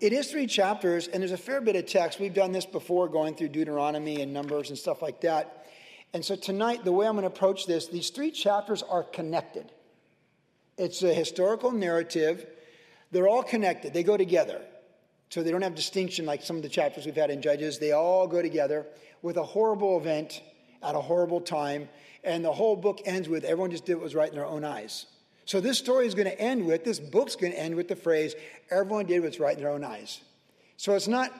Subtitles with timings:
[0.00, 2.20] It is three chapters, and there's a fair bit of text.
[2.20, 5.66] We've done this before, going through Deuteronomy and Numbers and stuff like that.
[6.12, 9.70] And so tonight, the way I'm going to approach this, these three chapters are connected.
[10.78, 12.46] It's a historical narrative.
[13.10, 14.62] They're all connected, they go together.
[15.28, 17.78] So they don't have distinction like some of the chapters we've had in Judges.
[17.78, 18.86] They all go together
[19.22, 20.42] with a horrible event
[20.82, 21.88] at a horrible time.
[22.24, 24.64] And the whole book ends with everyone just did what was right in their own
[24.64, 25.06] eyes.
[25.50, 27.96] So this story is going to end with, this book's going to end with the
[27.96, 28.36] phrase,
[28.70, 30.20] everyone did what's right in their own eyes.
[30.76, 31.32] So it's not,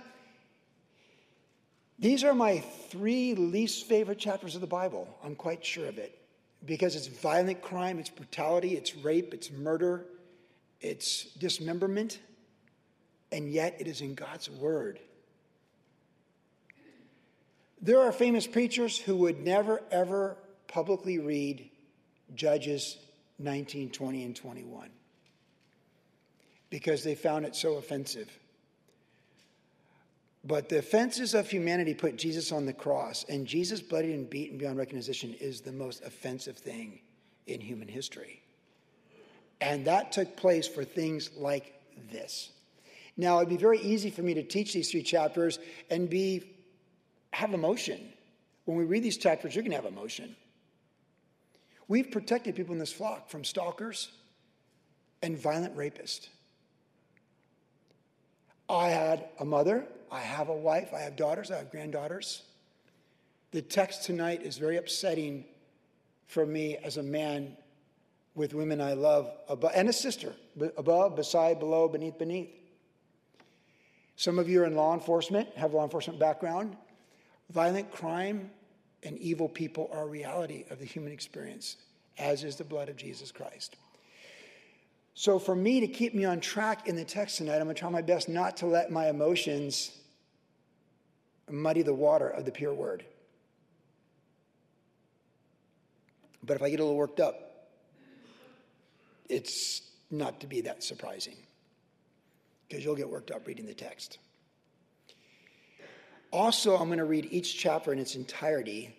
[1.97, 2.59] these are my
[2.89, 5.07] three least favorite chapters of the Bible.
[5.23, 6.19] I'm quite sure of it.
[6.65, 10.07] Because it's violent crime, it's brutality, it's rape, it's murder,
[10.81, 12.19] it's dismemberment,
[13.31, 14.99] and yet it is in God's Word.
[17.81, 20.37] There are famous preachers who would never, ever
[20.67, 21.71] publicly read
[22.35, 22.97] Judges
[23.41, 24.91] 19, 20, and 21
[26.71, 28.31] because they found it so offensive.
[30.45, 34.57] But the offenses of humanity put Jesus on the cross, and Jesus, bloodied and beaten
[34.57, 37.01] beyond recognition, is the most offensive thing
[37.47, 38.41] in human history.
[39.61, 41.75] And that took place for things like
[42.11, 42.51] this.
[43.19, 45.59] Now, it'd be very easy for me to teach these three chapters
[45.91, 46.45] and be
[47.33, 48.01] have emotion.
[48.65, 50.35] When we read these chapters, you're going to have emotion.
[51.91, 54.13] We've protected people in this flock from stalkers
[55.23, 56.29] and violent rapists.
[58.69, 62.43] I had a mother, I have a wife, I have daughters, I have granddaughters.
[63.51, 65.45] The text tonight is very upsetting
[66.29, 67.57] for me as a man
[68.37, 70.33] with women I love above, and a sister
[70.77, 72.51] above, beside, below, beneath, beneath.
[74.15, 76.77] Some of you are in law enforcement, have law enforcement background.
[77.51, 78.53] Violent crime
[79.03, 81.77] and evil people are a reality of the human experience,
[82.19, 83.77] as is the blood of Jesus Christ.
[85.15, 87.81] So, for me to keep me on track in the text tonight, I'm going to
[87.81, 89.91] try my best not to let my emotions
[91.51, 93.05] muddy the water of the pure word.
[96.43, 97.69] But if I get a little worked up,
[99.29, 101.37] it's not to be that surprising
[102.69, 104.19] because you'll get worked up reading the text.
[106.33, 108.97] Also, I'm going to read each chapter in its entirety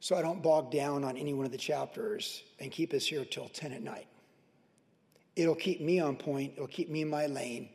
[0.00, 3.24] so I don't bog down on any one of the chapters and keep us here
[3.24, 4.06] till 10 at night.
[5.36, 7.68] It'll keep me on point, it'll keep me in my lane,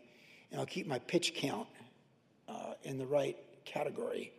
[0.51, 1.67] and I'll keep my pitch count
[2.47, 4.31] uh, in the right category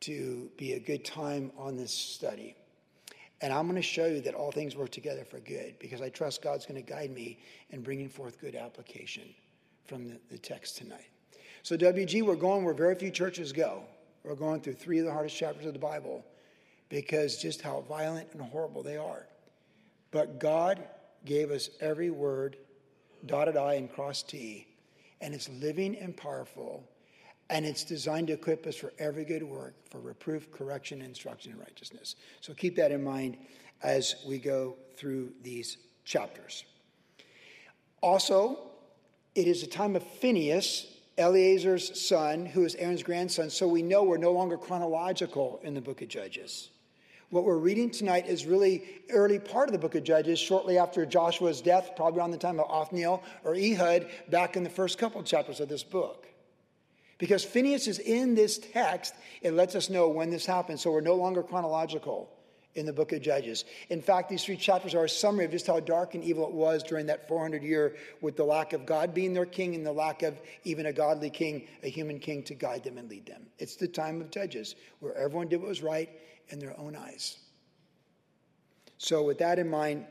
[0.00, 2.54] to be a good time on this study.
[3.42, 6.08] And I'm going to show you that all things work together for good because I
[6.08, 7.38] trust God's going to guide me
[7.70, 9.24] in bringing forth good application
[9.84, 11.08] from the, the text tonight.
[11.62, 13.82] So, WG, we're going where very few churches go.
[14.24, 16.24] We're going through three of the hardest chapters of the Bible
[16.88, 19.26] because just how violent and horrible they are.
[20.10, 20.82] But God
[21.24, 22.56] gave us every word,
[23.26, 24.66] dotted I and crossed T,
[25.20, 26.88] and it's living and powerful,
[27.50, 31.60] and it's designed to equip us for every good work, for reproof, correction, instruction, and
[31.60, 32.16] righteousness.
[32.40, 33.36] So keep that in mind
[33.82, 36.64] as we go through these chapters.
[38.00, 38.58] Also,
[39.34, 40.86] it is a time of Phinehas,
[41.18, 45.80] Eleazar's son, who is Aaron's grandson, so we know we're no longer chronological in the
[45.80, 46.70] book of Judges.
[47.30, 51.04] What we're reading tonight is really early part of the book of Judges, shortly after
[51.04, 55.20] Joshua's death, probably around the time of Othniel or Ehud, back in the first couple
[55.24, 56.28] chapters of this book.
[57.18, 61.00] Because Phinehas is in this text, it lets us know when this happened, so we're
[61.00, 62.30] no longer chronological
[62.76, 63.64] in the book of Judges.
[63.88, 66.52] In fact, these three chapters are a summary of just how dark and evil it
[66.52, 69.92] was during that 400 year with the lack of God being their king and the
[69.92, 73.46] lack of even a godly king, a human king to guide them and lead them.
[73.58, 76.10] It's the time of Judges where everyone did what was right
[76.50, 77.38] in their own eyes.
[78.98, 80.06] So, with that in mind,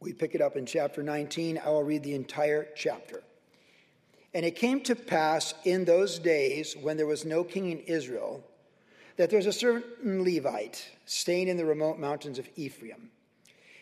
[0.00, 1.60] we pick it up in chapter 19.
[1.64, 3.22] I will read the entire chapter.
[4.34, 8.42] And it came to pass in those days when there was no king in Israel
[9.16, 13.10] that there was a certain Levite staying in the remote mountains of Ephraim.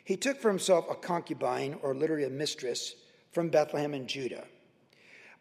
[0.04, 2.96] He took for himself a concubine, or literally a mistress,
[3.30, 4.44] from Bethlehem in Judah.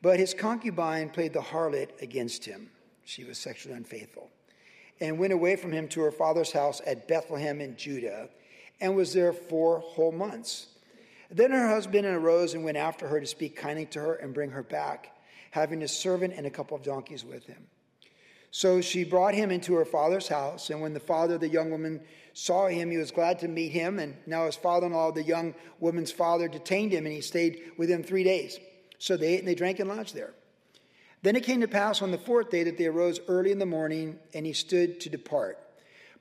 [0.02, 2.70] But his concubine played the harlot against him.
[3.04, 4.30] She was sexually unfaithful.
[5.02, 8.30] And went away from him to her father's house at Bethlehem in Judah,
[8.82, 10.68] and was there four whole months.
[11.32, 14.52] Then her husband arose and went after her to speak kindly to her and bring
[14.52, 15.16] her back,
[15.52, 17.68] having a servant and a couple of donkeys with him.
[18.52, 21.70] So she brought him into her father's house, and when the father of the young
[21.70, 22.02] woman
[22.34, 24.00] saw him, he was glad to meet him.
[24.00, 27.62] And now his father in law, the young woman's father, detained him, and he stayed
[27.78, 28.60] with him three days.
[28.98, 30.34] So they ate and they drank and lodged there.
[31.22, 33.66] Then it came to pass on the fourth day that they arose early in the
[33.66, 35.60] morning, and he stood to depart.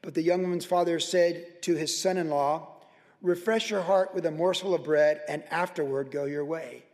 [0.02, 2.74] But the young woman's father said to his son in law,
[3.22, 6.84] Refresh your heart with a morsel of bread, and afterward go your way.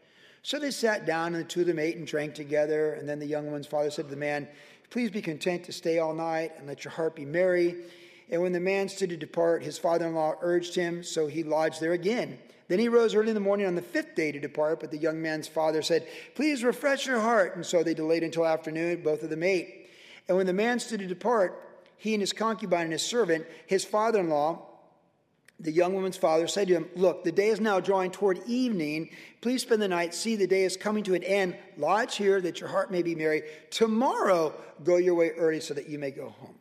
[0.43, 2.95] So they sat down, and the two of them ate and drank together.
[2.95, 4.49] And then the young woman's father said to the man,
[4.91, 7.77] Please be content to stay all night, and let your heart be merry.
[8.31, 11.43] And when the man stood to depart, his father in law urged him, so he
[11.43, 12.39] lodged there again.
[12.69, 14.99] Then he rose early in the morning on the fifth day to depart, but the
[14.99, 17.57] young man's father said, Please refresh your heart.
[17.57, 19.91] And so they delayed until afternoon, both of them ate.
[20.29, 21.61] And when the man stood to depart,
[21.97, 24.63] he and his concubine and his servant, his father in law,
[25.61, 29.11] the young woman's father said to him, Look, the day is now drawing toward evening.
[29.41, 30.15] Please spend the night.
[30.15, 31.57] See, the day is coming to an end.
[31.77, 33.43] Lodge here that your heart may be merry.
[33.71, 36.55] Tomorrow go your way early so that you may go home.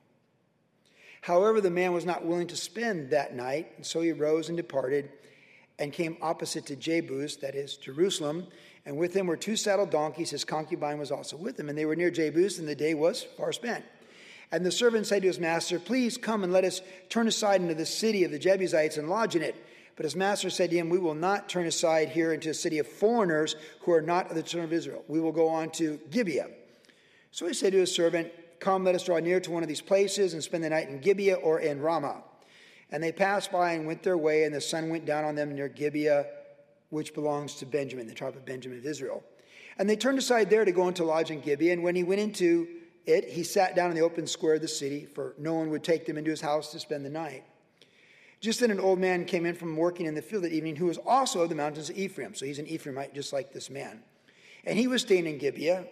[1.22, 4.58] However, the man was not willing to spend that night, and so he rose and
[4.58, 5.10] departed
[5.84, 8.48] and came opposite to Jebus, that is, Jerusalem.
[8.86, 10.30] And with him were two saddled donkeys.
[10.30, 11.68] His concubine was also with him.
[11.68, 13.84] And they were near Jebus, and the day was far spent.
[14.50, 17.76] And the servant said to his master, Please come and let us turn aside into
[17.76, 19.56] the city of the Jebusites and lodge in it.
[19.98, 22.80] But his master said to him, We will not turn aside here into a city
[22.80, 25.04] of foreigners who are not of the children of Israel.
[25.10, 26.48] We will go on to Gibeah.
[27.32, 28.32] So he said to his servant,
[28.62, 31.02] Come, let us draw near to one of these places and spend the night in
[31.02, 32.24] Gibeah or in Ramah.
[32.94, 35.54] And they passed by and went their way, and the sun went down on them
[35.54, 36.28] near Gibeah,
[36.92, 39.24] which belongs to Benjamin, the tribe of Benjamin of Israel.
[39.80, 41.74] And they turned aside there to go into lodge in Gibeah.
[41.74, 42.68] And when he went into
[43.08, 45.84] it, he sat down in the open square of the city, for no one would
[45.84, 47.44] take them into his house to spend the night.
[48.40, 50.86] Just then, an old man came in from working in the field that evening, who
[50.86, 52.36] was also of the mountains of Ephraim.
[52.36, 54.04] So he's an Ephraimite, just like this man.
[54.66, 55.86] And he was staying in Gibeah.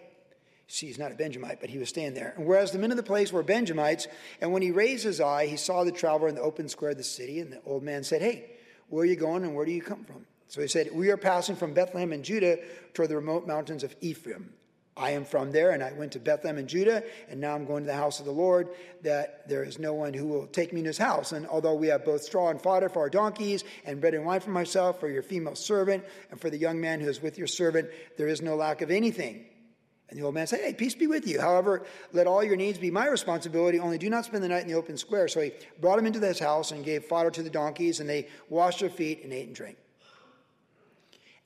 [0.72, 2.32] See, he's not a Benjamite, but he was staying there.
[2.34, 4.08] And whereas the men of the place were Benjamites,
[4.40, 6.96] and when he raised his eye, he saw the traveler in the open square of
[6.96, 7.40] the city.
[7.40, 8.52] And the old man said, Hey,
[8.88, 10.24] where are you going and where do you come from?
[10.48, 12.56] So he said, We are passing from Bethlehem in Judah
[12.94, 14.54] toward the remote mountains of Ephraim.
[14.96, 17.82] I am from there, and I went to Bethlehem in Judah, and now I'm going
[17.82, 18.70] to the house of the Lord,
[19.02, 21.32] that there is no one who will take me in his house.
[21.32, 24.40] And although we have both straw and fodder for our donkeys, and bread and wine
[24.40, 27.46] for myself, for your female servant, and for the young man who is with your
[27.46, 29.44] servant, there is no lack of anything.
[30.08, 31.40] And the old man said, Hey, peace be with you.
[31.40, 34.68] However, let all your needs be my responsibility, only do not spend the night in
[34.68, 35.26] the open square.
[35.26, 38.28] So he brought him into his house and gave fodder to the donkeys, and they
[38.50, 39.78] washed their feet and ate and drank.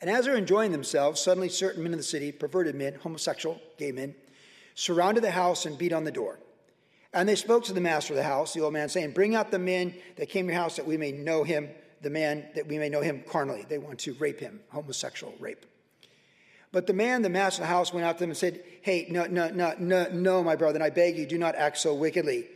[0.01, 3.93] And as they're enjoying themselves, suddenly certain men in the city, perverted men, homosexual, gay
[3.93, 4.15] men,
[4.75, 6.39] surrounded the house and beat on the door.
[7.15, 9.51] And they spoke to the master of the house, the old man, saying, Bring out
[9.51, 11.71] the men that came to your house that we may know him,
[12.03, 13.65] the man that we may know him carnally.
[13.67, 15.65] They want to rape him, homosexual rape.
[16.73, 19.07] But the man, the master of the house, went out to them and said, Hey,
[19.11, 21.95] no, no, no, no, no, my brother, and I beg you, do not act so
[21.95, 22.47] wickedly.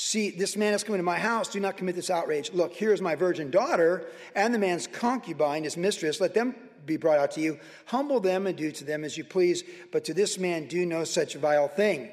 [0.00, 1.48] See, this man has come into my house.
[1.48, 2.52] Do not commit this outrage.
[2.52, 4.06] Look, here is my virgin daughter
[4.36, 6.20] and the man's concubine, his mistress.
[6.20, 6.54] Let them
[6.86, 7.58] be brought out to you.
[7.86, 11.02] Humble them and do to them as you please, but to this man do no
[11.02, 12.10] such vile thing.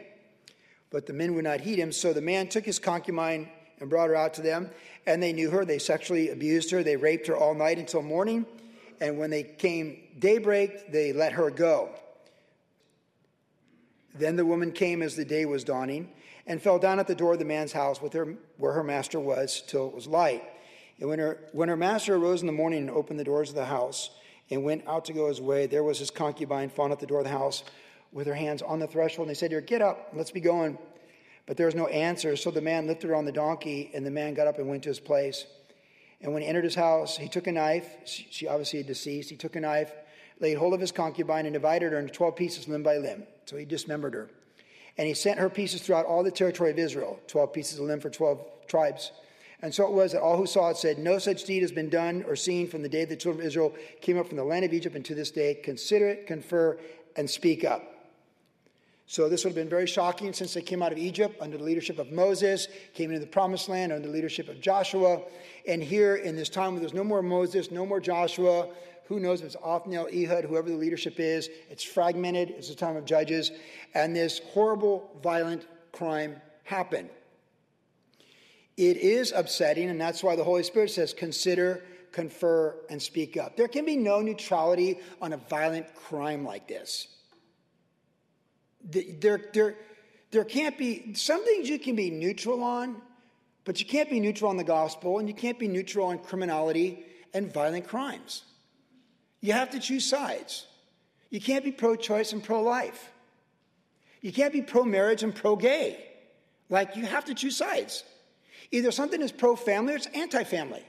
[0.90, 3.50] But the men would not heed him, so the man took his concubine
[3.80, 4.72] and brought her out to them,
[5.06, 5.64] and they knew her.
[5.64, 6.82] They sexually abused her.
[6.82, 8.48] They raped her all night until morning,
[9.02, 11.90] and when they came daybreak, they let her go.
[14.14, 16.12] Then the woman came as the day was dawning
[16.48, 19.20] and fell down at the door of the man's house with her, where her master
[19.20, 20.44] was till it was light.
[21.00, 23.56] And when her, when her master arose in the morning and opened the doors of
[23.56, 24.12] the house,
[24.50, 25.68] and went out to go his way.
[25.68, 27.64] There was his concubine found at the door of the house
[28.12, 29.28] with her hands on the threshold.
[29.28, 30.78] And they said to her, Get up, let's be going.
[31.46, 32.36] But there was no answer.
[32.36, 34.84] So the man lifted her on the donkey, and the man got up and went
[34.84, 35.46] to his place.
[36.26, 37.88] And when he entered his house, he took a knife.
[38.06, 39.30] She obviously had deceased.
[39.30, 39.92] He took a knife,
[40.40, 43.28] laid hold of his concubine, and divided her into 12 pieces, limb by limb.
[43.46, 44.32] So he dismembered her.
[44.98, 48.00] And he sent her pieces throughout all the territory of Israel 12 pieces of limb
[48.00, 49.12] for 12 tribes.
[49.62, 51.90] And so it was that all who saw it said, No such deed has been
[51.90, 54.66] done or seen from the day the children of Israel came up from the land
[54.66, 55.54] of Egypt and to this day.
[55.54, 56.80] Consider it, confer,
[57.16, 57.84] and speak up.
[59.08, 61.64] So this would have been very shocking since they came out of Egypt under the
[61.64, 65.22] leadership of Moses, came into the promised land under the leadership of Joshua.
[65.68, 68.68] And here in this time where there's no more Moses, no more Joshua,
[69.08, 72.98] who knows if it's Othniel, Ehud, whoever the leadership is, it's fragmented, it's the time
[72.98, 73.52] of judges,
[73.94, 77.10] and this horrible, violent crime happened.
[78.78, 83.56] It is upsetting, and that's why the Holy Spirit says, consider, confer, and speak up.
[83.56, 87.08] There can be no neutrality on a violent crime like this.
[88.86, 89.76] There, there,
[90.32, 93.02] there can't be, some things you can be neutral on,
[93.64, 97.04] but you can't be neutral on the gospel, and you can't be neutral on criminality
[97.34, 98.44] and violent crimes.
[99.42, 100.68] You have to choose sides.
[101.30, 103.12] You can't be pro choice and pro life.
[104.22, 106.04] You can't be pro marriage and pro gay.
[106.70, 108.04] Like, you have to choose sides.
[108.72, 110.84] Either something is pro family or it's anti family.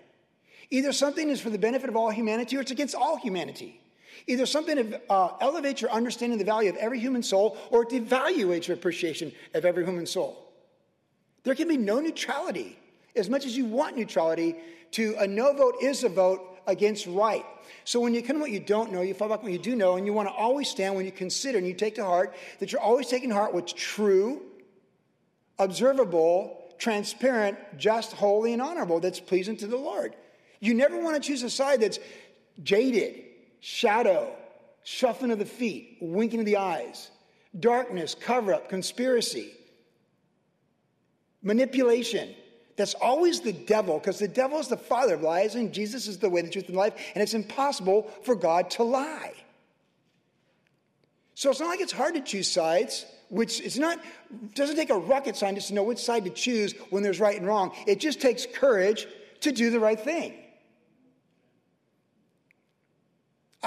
[0.70, 3.80] Either something is for the benefit of all humanity or it's against all humanity.
[4.26, 7.90] Either something uh, elevates your understanding of the value of every human soul or it
[7.90, 10.52] devaluates your appreciation of every human soul.
[11.44, 12.78] There can be no neutrality.
[13.14, 14.56] As much as you want neutrality,
[14.92, 17.44] to a no vote is a vote, against right.
[17.84, 19.58] So when you come to what you don't know, you fall back on what you
[19.58, 22.04] do know, and you want to always stand when you consider and you take to
[22.04, 24.42] heart that you're always taking heart what's true,
[25.58, 30.14] observable, transparent, just, holy, and honorable, that's pleasing to the Lord.
[30.60, 31.98] You never want to choose a side that's
[32.62, 33.22] jaded,
[33.60, 34.32] shadow,
[34.84, 37.10] shuffling of the feet, winking of the eyes,
[37.58, 39.52] darkness, cover up, conspiracy,
[41.42, 42.34] manipulation.
[42.76, 46.18] That's always the devil, because the devil is the father of lies, and Jesus is
[46.18, 49.32] the way, the truth, and life, and it's impossible for God to lie.
[51.34, 53.98] So it's not like it's hard to choose sides, which it's not
[54.54, 57.46] doesn't take a rocket scientist to know which side to choose when there's right and
[57.46, 57.72] wrong.
[57.86, 59.06] It just takes courage
[59.40, 60.34] to do the right thing.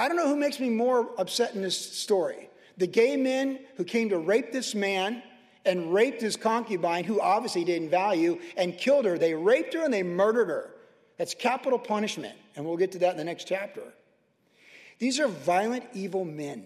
[0.00, 2.48] I don't know who makes me more upset in this story.
[2.78, 5.22] The gay men who came to rape this man
[5.66, 9.18] and raped his concubine, who obviously didn't value, and killed her.
[9.18, 10.70] They raped her and they murdered her.
[11.18, 12.34] That's capital punishment.
[12.56, 13.82] And we'll get to that in the next chapter.
[14.98, 16.64] These are violent, evil men.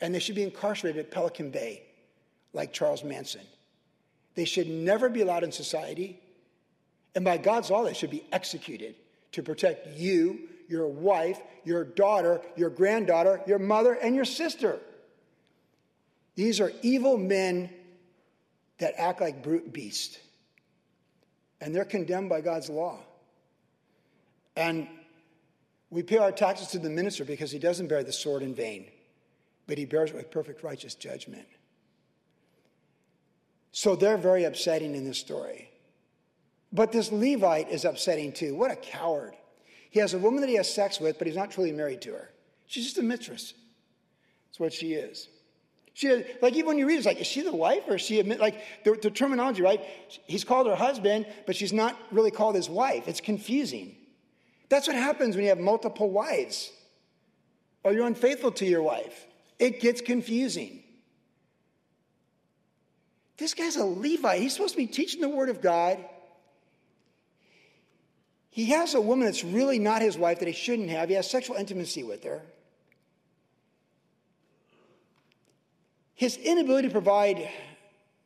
[0.00, 1.84] And they should be incarcerated at Pelican Bay,
[2.52, 3.42] like Charles Manson.
[4.34, 6.18] They should never be allowed in society.
[7.14, 8.96] And by God's law, they should be executed
[9.30, 14.78] to protect you, your wife, your daughter, your granddaughter, your mother, and your sister.
[16.34, 17.70] These are evil men
[18.78, 20.18] that act like brute beasts.
[21.60, 22.98] And they're condemned by God's law.
[24.56, 24.88] And
[25.90, 28.86] we pay our taxes to the minister because he doesn't bear the sword in vain,
[29.66, 31.46] but he bears it with perfect righteous judgment.
[33.70, 35.70] So they're very upsetting in this story.
[36.72, 38.54] But this Levite is upsetting too.
[38.54, 39.34] What a coward.
[39.94, 42.10] He has a woman that he has sex with, but he's not truly married to
[42.10, 42.28] her.
[42.66, 43.54] She's just a mistress.
[44.48, 45.28] That's what she is.
[45.92, 48.00] She, like even when you read, it, it's like, is she the wife or is
[48.02, 48.20] she?
[48.20, 49.80] Like the, the terminology, right?
[50.26, 53.06] He's called her husband, but she's not really called his wife.
[53.06, 53.94] It's confusing.
[54.68, 56.72] That's what happens when you have multiple wives,
[57.84, 59.28] or you're unfaithful to your wife.
[59.60, 60.82] It gets confusing.
[63.36, 64.40] This guy's a Levite.
[64.40, 66.04] He's supposed to be teaching the Word of God.
[68.54, 71.08] He has a woman that's really not his wife that he shouldn't have.
[71.08, 72.40] He has sexual intimacy with her.
[76.14, 77.50] His inability to provide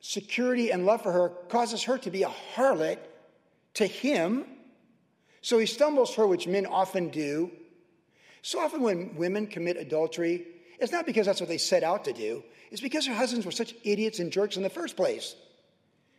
[0.00, 2.98] security and love for her causes her to be a harlot
[3.72, 4.44] to him.
[5.40, 7.50] So he stumbles her, which men often do.
[8.42, 10.44] So often, when women commit adultery,
[10.78, 13.52] it's not because that's what they set out to do, it's because their husbands were
[13.52, 15.36] such idiots and jerks in the first place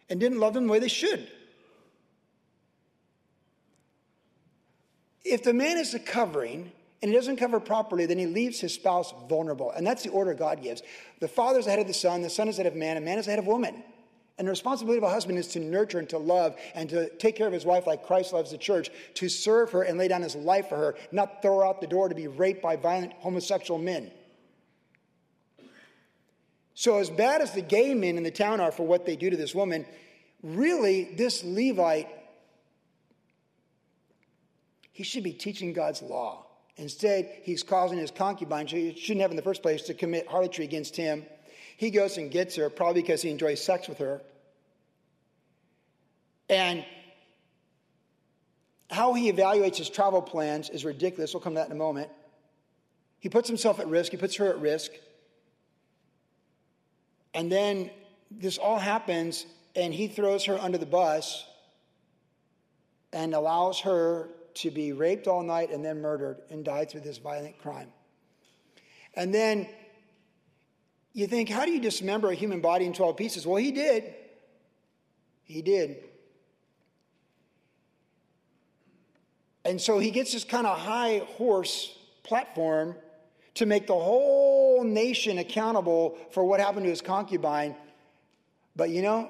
[0.09, 1.29] and didn't love them the way they should.
[5.23, 6.71] If the man is a covering,
[7.01, 9.71] and he doesn't cover properly, then he leaves his spouse vulnerable.
[9.71, 10.81] And that's the order God gives.
[11.19, 13.17] The father is ahead of the son, the son is ahead of man, and man
[13.17, 13.83] is ahead of woman.
[14.37, 17.35] And the responsibility of a husband is to nurture and to love and to take
[17.35, 20.21] care of his wife like Christ loves the church, to serve her and lay down
[20.21, 23.13] his life for her, not throw her out the door to be raped by violent
[23.19, 24.11] homosexual men.
[26.73, 29.29] So, as bad as the gay men in the town are for what they do
[29.29, 29.85] to this woman,
[30.41, 32.07] really, this Levite,
[34.99, 36.45] he should be teaching God's law.
[36.75, 40.65] Instead, he's causing his concubine, she shouldn't have in the first place, to commit harlotry
[40.65, 41.25] against him.
[41.77, 44.21] He goes and gets her, probably because he enjoys sex with her.
[46.49, 46.83] And
[48.91, 51.33] how he evaluates his travel plans is ridiculous.
[51.33, 52.09] We'll come to that in a moment.
[53.21, 54.91] He puts himself at risk, he puts her at risk.
[57.33, 57.89] And then
[58.29, 59.45] this all happens,
[59.77, 61.45] and he throws her under the bus
[63.13, 64.27] and allows her
[64.61, 67.91] to be raped all night and then murdered and died through this violent crime.
[69.15, 69.67] And then
[71.13, 73.47] you think, how do you dismember a human body in 12 pieces?
[73.47, 74.13] Well, he did.
[75.43, 76.03] He did.
[79.65, 82.95] And so he gets this kind of high horse platform
[83.55, 87.75] to make the whole nation accountable for what happened to his concubine.
[88.75, 89.29] But you know,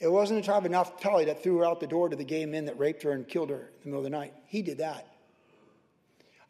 [0.00, 2.46] it wasn't the tribe of Naphtali that threw her out the door to the gay
[2.46, 4.32] men that raped her and killed her in the middle of the night.
[4.46, 5.06] He did that.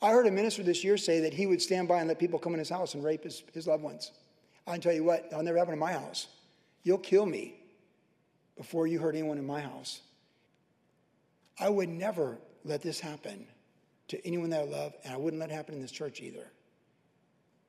[0.00, 2.38] I heard a minister this year say that he would stand by and let people
[2.38, 4.12] come in his house and rape his, his loved ones.
[4.66, 6.28] I can tell you what, that'll never happen in my house.
[6.85, 7.57] You'll kill me
[8.57, 10.00] before you hurt anyone in my house.
[11.59, 13.47] I would never let this happen
[14.09, 16.47] to anyone that I love, and I wouldn't let it happen in this church either.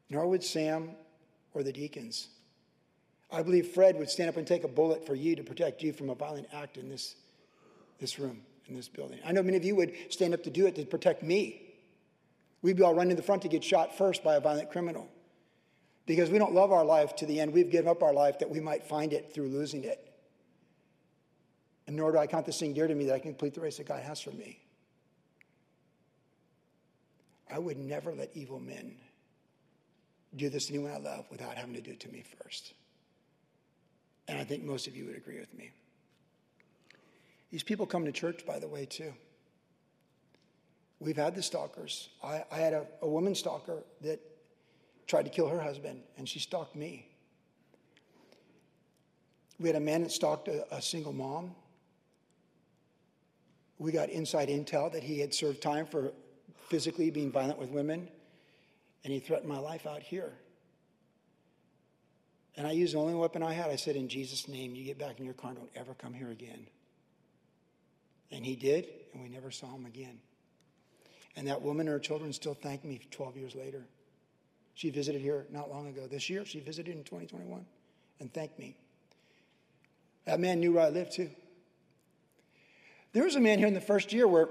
[0.09, 0.91] Nor would Sam
[1.53, 2.29] or the deacons.
[3.31, 5.93] I believe Fred would stand up and take a bullet for you to protect you
[5.93, 7.15] from a violent act in this,
[7.99, 9.19] this room, in this building.
[9.25, 11.61] I know many of you would stand up to do it to protect me.
[12.61, 15.07] We'd be all running to the front to get shot first by a violent criminal.
[16.05, 17.53] Because we don't love our life to the end.
[17.53, 20.11] We've given up our life that we might find it through losing it.
[21.87, 23.61] And nor do I count this thing dear to me that I can complete the
[23.61, 24.59] race that God has for me.
[27.49, 28.95] I would never let evil men
[30.35, 32.73] do this to anyone I love without having to do it to me first.
[34.27, 35.71] And I think most of you would agree with me.
[37.51, 39.13] These people come to church, by the way, too.
[40.99, 42.09] We've had the stalkers.
[42.23, 44.19] I, I had a, a woman stalker that
[45.07, 47.07] tried to kill her husband, and she stalked me.
[49.59, 51.55] We had a man that stalked a, a single mom.
[53.79, 56.13] We got inside intel that he had served time for
[56.69, 58.07] physically being violent with women,
[59.03, 60.33] and he threatened my life out here.
[62.57, 63.69] And I used the only weapon I had.
[63.69, 66.13] I said, In Jesus' name, you get back in your car and don't ever come
[66.13, 66.67] here again.
[68.31, 70.19] And he did, and we never saw him again.
[71.35, 73.85] And that woman and her children still thank me 12 years later.
[74.73, 76.07] She visited here not long ago.
[76.07, 77.65] This year, she visited in 2021
[78.19, 78.75] and thanked me.
[80.25, 81.29] That man knew where I lived too.
[83.13, 84.47] There was a man here in the first year where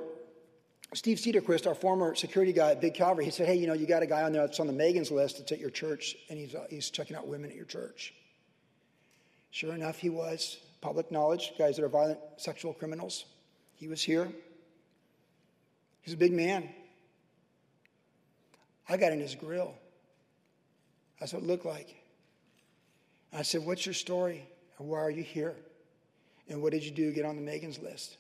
[0.92, 3.86] Steve Cedarquist, our former security guy at Big Calvary, he said, Hey, you know, you
[3.86, 6.38] got a guy on there that's on the Megan's list that's at your church, and
[6.38, 8.12] he's, uh, he's checking out women at your church.
[9.52, 10.58] Sure enough, he was.
[10.80, 13.24] Public knowledge, guys that are violent sexual criminals.
[13.76, 14.32] He was here.
[16.02, 16.68] He's a big man.
[18.88, 19.74] I got in his grill.
[21.20, 21.94] That's what it looked like.
[23.32, 24.44] I said, What's your story?
[24.78, 25.54] And why are you here?
[26.48, 28.16] And what did you do to get on the Megan's list?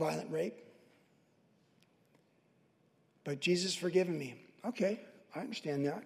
[0.00, 0.54] Violent rape.
[3.22, 4.34] But Jesus forgiven me.
[4.64, 4.98] Okay,
[5.34, 6.02] I understand that.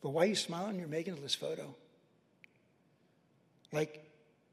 [0.00, 1.74] But why are you smiling You're making this photo?
[3.72, 4.08] Like,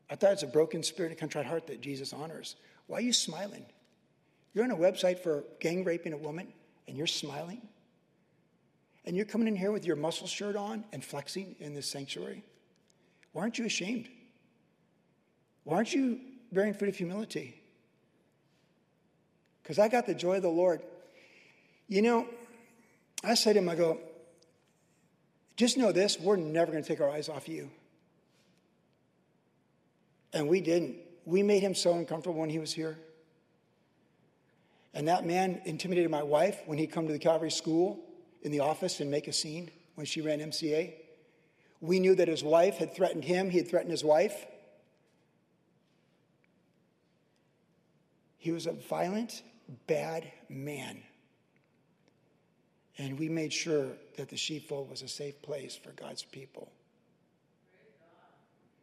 [0.10, 2.56] I thought it's a broken spirit and contrite heart that Jesus honors.
[2.88, 3.64] Why are you smiling?
[4.56, 6.48] You're on a website for gang raping a woman
[6.88, 7.62] and you're smiling?
[9.06, 12.44] And you're coming in here with your muscle shirt on and flexing in this sanctuary?
[13.34, 14.10] Why aren't you ashamed?
[15.64, 16.20] Why aren't you
[16.52, 17.62] bearing fruit of humility?
[19.66, 20.82] Because I got the joy of the Lord.
[21.88, 22.28] You know,
[23.24, 23.98] I said to him, I go,
[25.56, 27.72] just know this, we're never going to take our eyes off you.
[30.34, 30.98] And we didn't.
[31.26, 32.96] We made him so uncomfortable when he was here.
[34.94, 38.00] And that man intimidated my wife when he'd come to the Calvary School
[38.44, 40.94] in the office and make a scene when she ran MCA.
[41.82, 44.46] We knew that his wife had threatened him, he had threatened his wife.
[48.38, 49.42] He was a violent,
[49.88, 51.02] bad man.
[52.98, 56.72] And we made sure that the sheepfold was a safe place for God's people.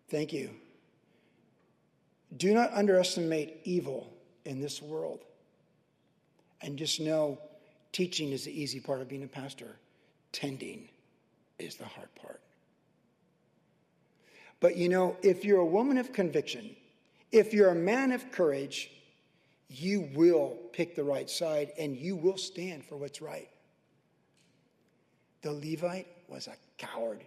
[0.09, 0.51] Thank you.
[2.37, 4.13] Do not underestimate evil
[4.45, 5.21] in this world.
[6.61, 7.39] And just know
[7.93, 9.77] teaching is the easy part of being a pastor,
[10.33, 10.89] tending
[11.59, 12.41] is the hard part.
[14.61, 16.77] But you know, if you're a woman of conviction,
[17.33, 18.91] if you're a man of courage,
[19.73, 23.49] you will pick the right side and you will stand for what's right.
[25.43, 27.25] The Levite was a coward.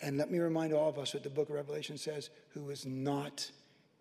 [0.00, 2.84] And let me remind all of us what the book of Revelation says who is
[2.84, 3.50] not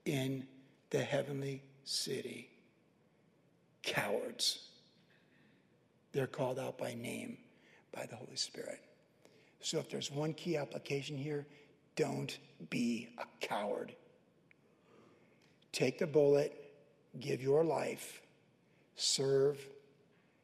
[0.06, 0.48] in
[0.89, 2.50] the heavenly city.
[3.84, 4.67] Cowards.
[6.12, 7.38] They're called out by name
[7.94, 8.82] by the Holy Spirit.
[9.62, 11.46] So if there's one key application here,
[11.96, 12.38] don't
[12.70, 13.96] be a coward.
[15.72, 16.61] Take the bullet,
[17.19, 18.21] give your life,
[18.95, 19.58] serve,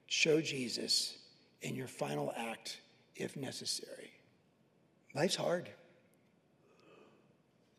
[0.08, 1.18] show Jesus
[1.62, 2.80] in your final act
[3.16, 4.12] if necessary.
[5.16, 5.70] Life's hard.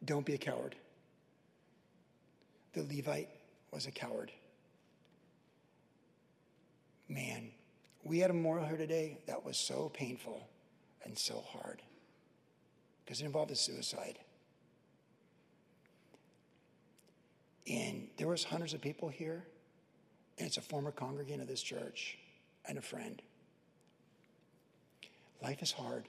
[0.05, 0.75] Don't be a coward.
[2.75, 3.29] The Levite
[3.73, 4.33] was a coward.
[7.09, 7.51] Man,
[8.05, 10.47] we had a memorial here today that was so painful
[11.05, 11.83] and so hard
[13.05, 14.19] because it involved a suicide.
[17.69, 19.45] And there was hundreds of people here,
[20.39, 22.17] and it's a former congregant of this church
[22.67, 23.21] and a friend.
[25.43, 26.05] Life is hard.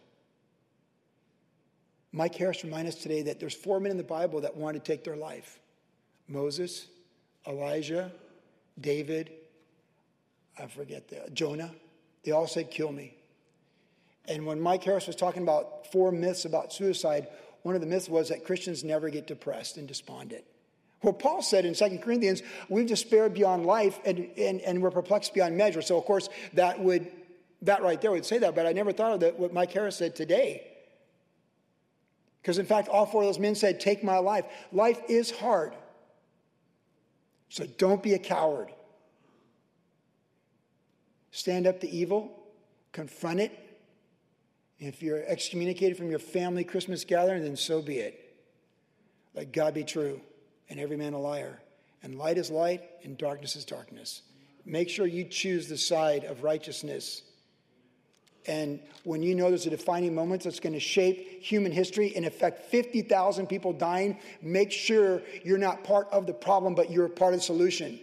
[2.12, 4.92] Mike Harris reminded us today that there's four men in the Bible that wanted to
[4.92, 5.60] take their life
[6.28, 6.86] Moses,
[7.48, 8.12] Elijah,
[8.80, 9.32] David,
[10.60, 11.72] I forget the Jonah.
[12.24, 13.16] They all said, Kill me.
[14.28, 17.28] And when Mike Harris was talking about four myths about suicide,
[17.64, 20.44] one of the myths was that Christians never get depressed and despondent.
[21.02, 25.34] Well, Paul said in 2 Corinthians, we've despaired beyond life and, and, and we're perplexed
[25.34, 25.82] beyond measure.
[25.82, 27.10] So, of course, that would
[27.62, 29.98] that right there would say that, but I never thought of that what Mike Harris
[29.98, 30.66] said today.
[32.42, 34.46] Because in fact, all four of those men said, Take my life.
[34.72, 35.76] Life is hard.
[37.50, 38.72] So don't be a coward.
[41.32, 42.32] Stand up to evil,
[42.92, 43.52] confront it.
[44.80, 48.38] If you're excommunicated from your family Christmas gathering, then so be it.
[49.36, 50.22] Let God be true
[50.70, 51.62] and every man a liar.
[52.04, 54.22] And light is light, and darkness is darkness.
[54.66, 57.24] Make sure you choose the side of righteousness.
[58.46, 62.26] And when you know there's a defining moment that's going to shape human history and
[62.26, 67.34] affect 50,000 people dying, make sure you're not part of the problem, but you're part
[67.34, 68.00] of the solution.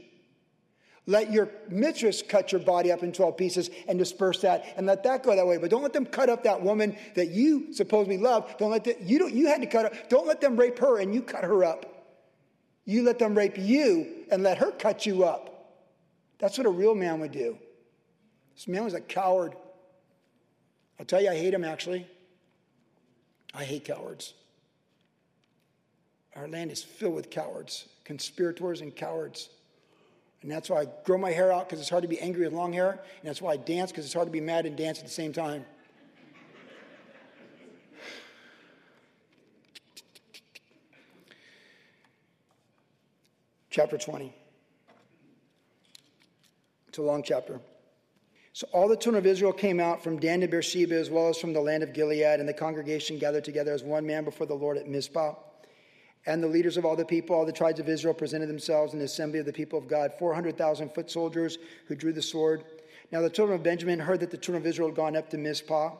[1.06, 5.04] Let your mistress cut your body up in 12 pieces and disperse that and let
[5.04, 5.56] that go that way.
[5.56, 8.52] But don't let them cut up that woman that you supposedly love.
[8.58, 10.08] Don't let that, you, don't, you had to cut up.
[10.08, 11.95] Don't let them rape her and you cut her up.
[12.86, 15.74] You let them rape you and let her cut you up.
[16.38, 17.58] That's what a real man would do.
[18.54, 19.54] This man was a coward.
[20.98, 22.06] I'll tell you, I hate him actually.
[23.52, 24.34] I hate cowards.
[26.36, 29.48] Our land is filled with cowards, conspirators, and cowards.
[30.42, 32.52] And that's why I grow my hair out because it's hard to be angry with
[32.52, 32.90] long hair.
[32.90, 35.10] And that's why I dance because it's hard to be mad and dance at the
[35.10, 35.64] same time.
[43.76, 44.32] Chapter 20.
[46.88, 47.60] It's a long chapter.
[48.54, 51.36] So all the children of Israel came out from Dan to Beersheba as well as
[51.36, 54.54] from the land of Gilead, and the congregation gathered together as one man before the
[54.54, 55.34] Lord at Mizpah.
[56.24, 58.98] And the leaders of all the people, all the tribes of Israel, presented themselves in
[58.98, 62.64] the assembly of the people of God, 400,000 foot soldiers who drew the sword.
[63.12, 65.36] Now the children of Benjamin heard that the children of Israel had gone up to
[65.36, 65.90] Mizpah.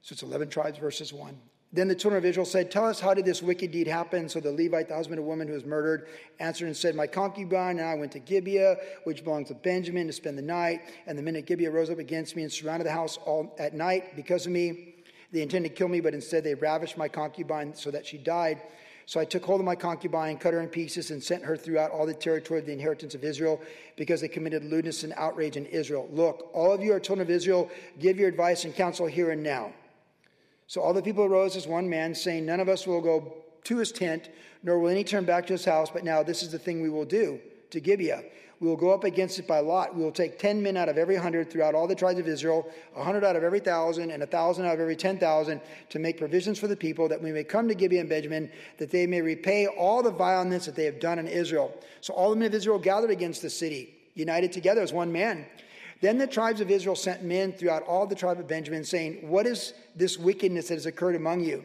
[0.00, 1.38] So it's 11 tribes verses 1.
[1.76, 4.30] Then the children of Israel said, Tell us, how did this wicked deed happen?
[4.30, 6.08] So the Levite, the husband of a woman who was murdered,
[6.40, 10.12] answered and said, My concubine and I went to Gibeah, which belongs to Benjamin, to
[10.14, 10.80] spend the night.
[11.06, 13.74] And the men at Gibeah rose up against me and surrounded the house all at
[13.74, 14.94] night because of me.
[15.32, 18.62] They intended to kill me, but instead they ravished my concubine so that she died.
[19.04, 21.90] So I took hold of my concubine, cut her in pieces, and sent her throughout
[21.90, 23.60] all the territory of the inheritance of Israel,
[23.96, 26.08] because they committed lewdness and outrage in Israel.
[26.10, 29.42] Look, all of you are children of Israel, give your advice and counsel here and
[29.42, 29.74] now.
[30.66, 33.78] So all the people arose as one man, saying, None of us will go to
[33.78, 34.30] his tent,
[34.62, 36.90] nor will any turn back to his house, but now this is the thing we
[36.90, 38.22] will do to Gibeah.
[38.58, 39.94] We will go up against it by lot.
[39.94, 42.66] We will take ten men out of every hundred throughout all the tribes of Israel,
[42.96, 45.98] a hundred out of every thousand, and a thousand out of every ten thousand, to
[45.98, 49.06] make provisions for the people, that we may come to Gibeah and Benjamin, that they
[49.06, 51.74] may repay all the violence that they have done in Israel.
[52.00, 55.44] So all the men of Israel gathered against the city, united together as one man.
[56.00, 59.46] Then the tribes of Israel sent men throughout all the tribe of Benjamin, saying, What
[59.46, 61.64] is this wickedness that has occurred among you?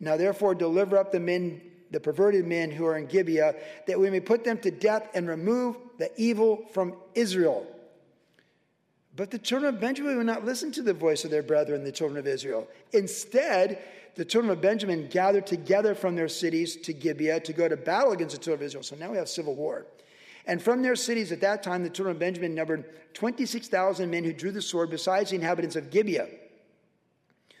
[0.00, 1.60] Now therefore deliver up the men
[1.90, 3.54] the perverted men who are in Gibeah,
[3.86, 7.66] that we may put them to death and remove the evil from Israel.
[9.16, 11.92] But the children of Benjamin would not listen to the voice of their brethren, the
[11.92, 12.68] children of Israel.
[12.92, 13.82] Instead,
[14.14, 18.12] the children of Benjamin gathered together from their cities to Gibeah to go to battle
[18.12, 18.84] against the children of Israel.
[18.84, 19.86] So now we have civil war.
[20.48, 24.32] And from their cities at that time, the children of Benjamin numbered 26,000 men who
[24.32, 26.26] drew the sword, besides the inhabitants of Gibeah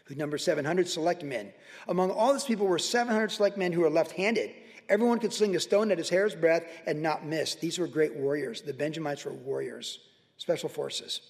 [0.08, 1.52] who numbered 700 select men.
[1.86, 4.50] Among all these people were 700 select men who were left handed.
[4.88, 7.54] Everyone could sling a stone at his hair's breadth and not miss.
[7.54, 8.62] These were great warriors.
[8.62, 10.00] The Benjamites were warriors,
[10.38, 11.20] special forces.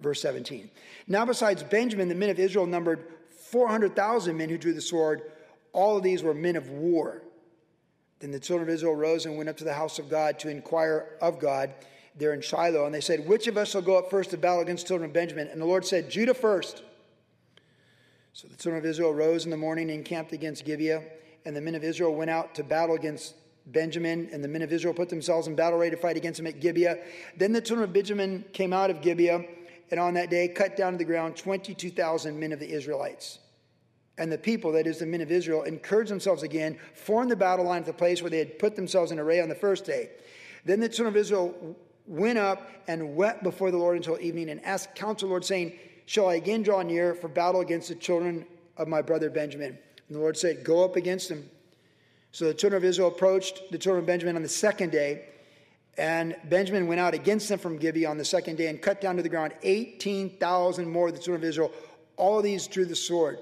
[0.00, 0.70] Verse 17.
[1.06, 3.04] Now, besides Benjamin, the men of Israel numbered
[3.50, 5.30] 400,000 men who drew the sword.
[5.74, 7.22] All of these were men of war.
[8.24, 10.48] Then the children of Israel rose and went up to the house of God to
[10.48, 11.74] inquire of God
[12.16, 12.86] there in Shiloh.
[12.86, 15.10] And they said, Which of us shall go up first to battle against the children
[15.10, 15.48] of Benjamin?
[15.48, 16.82] And the Lord said, Judah first.
[18.32, 21.02] So the children of Israel rose in the morning and encamped against Gibeah,
[21.44, 23.34] and the men of Israel went out to battle against
[23.66, 26.46] Benjamin, and the men of Israel put themselves in battle ready to fight against him
[26.46, 26.96] at Gibeah.
[27.36, 29.44] Then the children of Benjamin came out of Gibeah,
[29.90, 33.40] and on that day cut down to the ground 22,000 men of the Israelites.
[34.16, 37.64] And the people, that is the men of Israel, encouraged themselves again, formed the battle
[37.64, 40.10] line at the place where they had put themselves in array on the first day.
[40.64, 44.64] Then the children of Israel went up and wept before the Lord until evening and
[44.64, 45.72] asked counsel, the Lord, saying,
[46.06, 48.46] shall I again draw near for battle against the children
[48.76, 49.78] of my brother Benjamin?
[50.08, 51.48] And the Lord said, Go up against them.
[52.32, 55.26] So the children of Israel approached the children of Benjamin on the second day,
[55.96, 59.16] and Benjamin went out against them from Gibeah on the second day and cut down
[59.16, 61.70] to the ground 18,000 more of the children of Israel.
[62.16, 63.38] All of these drew the sword.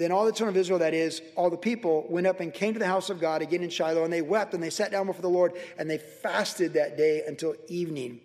[0.00, 2.72] Then all the children of Israel, that is, all the people, went up and came
[2.72, 5.04] to the house of God again in Shiloh, and they wept and they sat down
[5.04, 8.22] before the Lord, and they fasted that day until evening.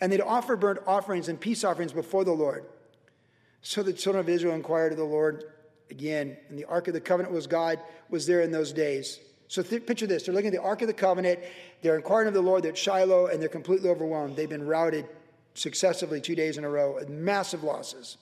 [0.00, 2.66] And they'd offer burnt offerings and peace offerings before the Lord.
[3.60, 5.42] So the children of Israel inquired of the Lord
[5.90, 9.18] again, and the Ark of the Covenant was God, was there in those days.
[9.48, 10.22] So th- picture this.
[10.22, 11.40] They're looking at the Ark of the Covenant,
[11.82, 14.36] they're inquiring of the Lord, they're at Shiloh, and they're completely overwhelmed.
[14.36, 15.06] They've been routed
[15.54, 18.16] successively two days in a row, massive losses.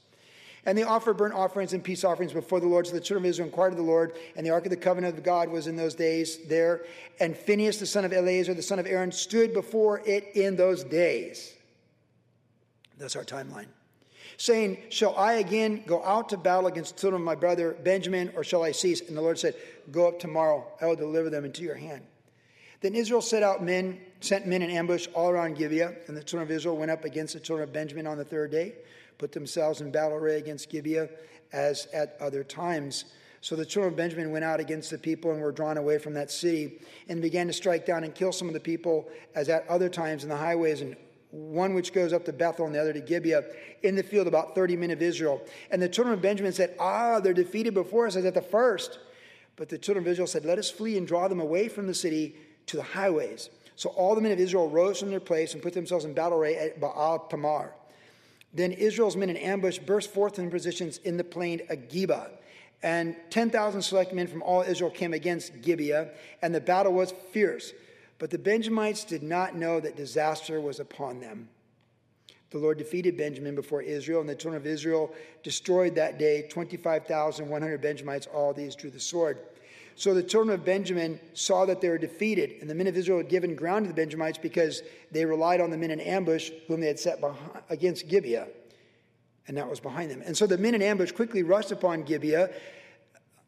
[0.66, 2.86] And they offered burnt offerings and peace offerings before the Lord.
[2.86, 5.16] So the children of Israel inquired of the Lord, and the ark of the covenant
[5.16, 6.84] of God was in those days there.
[7.20, 10.84] And Phinehas, the son of Eleazar, the son of Aaron, stood before it in those
[10.84, 11.54] days.
[12.96, 13.66] That's our timeline
[14.36, 18.32] saying, Shall I again go out to battle against the children of my brother Benjamin,
[18.34, 19.00] or shall I cease?
[19.06, 19.54] And the Lord said,
[19.90, 22.02] Go up tomorrow, I will deliver them into your hand.
[22.80, 26.48] Then Israel set out men, sent men in ambush all around Gibeah, and the children
[26.48, 28.74] of Israel went up against the children of Benjamin on the third day,
[29.18, 31.08] put themselves in battle array against Gibeah
[31.52, 33.04] as at other times.
[33.40, 36.14] So the children of Benjamin went out against the people and were drawn away from
[36.14, 39.68] that city and began to strike down and kill some of the people as at
[39.68, 40.96] other times in the highways and
[41.34, 43.42] one which goes up to Bethel and the other to Gibeah,
[43.82, 45.42] in the field about 30 men of Israel.
[45.70, 49.00] And the children of Benjamin said, Ah, they're defeated before us as at the first.
[49.56, 51.94] But the children of Israel said, Let us flee and draw them away from the
[51.94, 53.50] city to the highways.
[53.76, 56.38] So all the men of Israel rose from their place and put themselves in battle
[56.38, 57.74] array at Baal Tamar.
[58.54, 62.30] Then Israel's men in ambush burst forth in positions in the plain of Geba.
[62.82, 66.10] And 10,000 select men from all Israel came against Gibeah,
[66.42, 67.72] and the battle was fierce.
[68.18, 71.48] But the Benjamites did not know that disaster was upon them.
[72.50, 75.12] The Lord defeated Benjamin before Israel, and the children of Israel
[75.42, 78.28] destroyed that day 25,100 Benjamites.
[78.28, 79.38] All these drew the sword.
[79.96, 83.18] So the children of Benjamin saw that they were defeated, and the men of Israel
[83.18, 86.80] had given ground to the Benjamites because they relied on the men in ambush whom
[86.80, 88.48] they had set behind, against Gibeah,
[89.46, 90.22] and that was behind them.
[90.24, 92.50] And so the men in ambush quickly rushed upon Gibeah.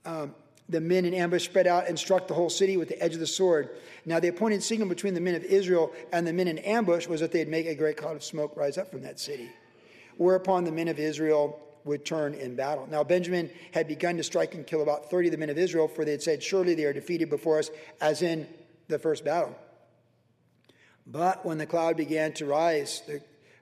[0.05, 0.35] Um,
[0.69, 3.21] the men in ambush spread out and struck the whole city with the edge of
[3.21, 3.71] the sword.
[4.05, 7.21] Now, the appointed signal between the men of Israel and the men in ambush was
[7.21, 9.49] that they'd make a great cloud of smoke rise up from that city.
[10.17, 12.87] Whereupon the men of Israel would turn in battle.
[12.91, 15.89] Now, Benjamin had begun to strike and kill about 30 of the men of Israel,
[15.89, 17.71] for they had said, Surely they are defeated before us,
[18.01, 18.47] as in
[18.89, 19.57] the first battle.
[21.07, 23.03] But when the cloud began to rise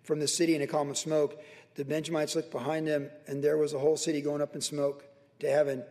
[0.03, 1.41] from the city in a column of smoke,
[1.75, 5.05] the Benjamites looked behind them, and there was a whole city going up in smoke
[5.41, 5.85] to heaven.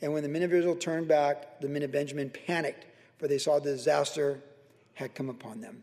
[0.00, 2.86] And when the men of Israel turned back, the men of Benjamin panicked,
[3.18, 4.40] for they saw the disaster
[4.94, 5.82] had come upon them.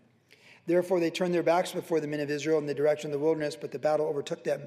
[0.68, 3.24] Therefore, they turned their backs before the men of Israel in the direction of the
[3.24, 4.62] wilderness, but the battle overtook them.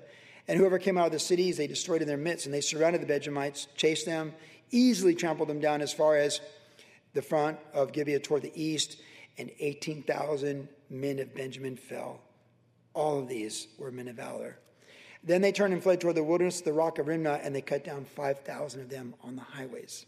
[0.46, 3.00] And whoever came out of the cities, they destroyed in their midst, and they surrounded
[3.00, 4.34] the Benjamites, chased them,
[4.70, 6.40] easily trampled them down as far as
[7.14, 9.00] the front of Gibeah toward the east,
[9.38, 12.20] and 18,000 men of Benjamin fell.
[12.92, 14.58] All of these were men of valor.
[15.22, 17.82] Then they turned and fled toward the wilderness, the rock of Rimmon, and they cut
[17.82, 20.04] down 5,000 of them on the highways.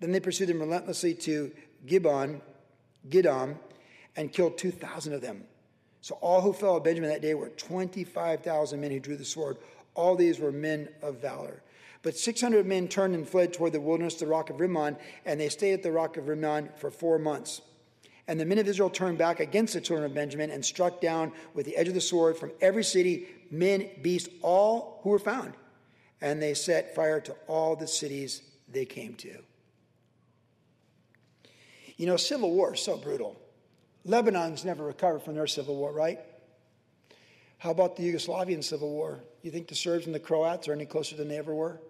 [0.00, 1.52] Then they pursued them relentlessly to
[1.86, 2.42] Gibbon,
[3.08, 3.56] Gidom,
[4.14, 5.44] and killed 2,000 of them.
[6.02, 9.56] So all who fell of Benjamin that day were 25,000 men who drew the sword.
[9.94, 11.62] All these were men of valor.
[12.02, 15.48] But 600 men turned and fled toward the wilderness, the rock of Rimmon, and they
[15.48, 17.62] stayed at the rock of Rimmon for four months.
[18.26, 21.32] And the men of Israel turned back against the children of Benjamin and struck down
[21.54, 25.54] with the edge of the sword from every city men, beasts, all who were found.
[26.20, 29.38] And they set fire to all the cities they came to.
[31.96, 33.36] You know, civil war is so brutal.
[34.06, 36.18] Lebanon's never recovered from their civil war, right?
[37.58, 39.20] How about the Yugoslavian civil war?
[39.42, 41.80] You think the Serbs and the Croats are any closer than they ever were?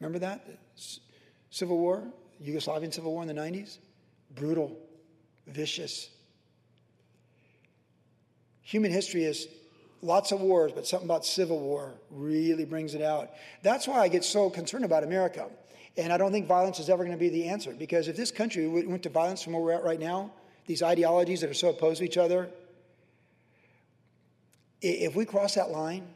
[0.00, 0.46] Remember that?
[1.50, 2.02] Civil war,
[2.42, 3.78] Yugoslavian civil war in the 90s?
[4.34, 4.78] Brutal
[5.46, 6.08] vicious.
[8.62, 9.48] Human history is
[10.00, 13.30] lots of wars, but something about civil war really brings it out.
[13.62, 15.48] That's why I get so concerned about America.
[15.96, 17.74] And I don't think violence is ever going to be the answer.
[17.74, 20.32] Because if this country went to violence from where we're at right now,
[20.66, 22.48] these ideologies that are so opposed to each other,
[24.80, 26.06] if we cross that line,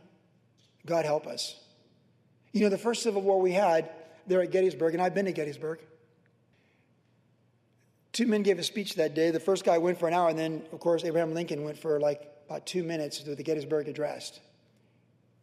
[0.84, 1.56] God help us.
[2.52, 3.90] You know, the first civil war we had
[4.26, 5.80] there at Gettysburg, and I've been to Gettysburg.
[8.12, 9.30] Two men gave a speech that day.
[9.30, 12.00] The first guy went for an hour, and then, of course, Abraham Lincoln went for
[12.00, 14.40] like about two minutes to the Gettysburg Address,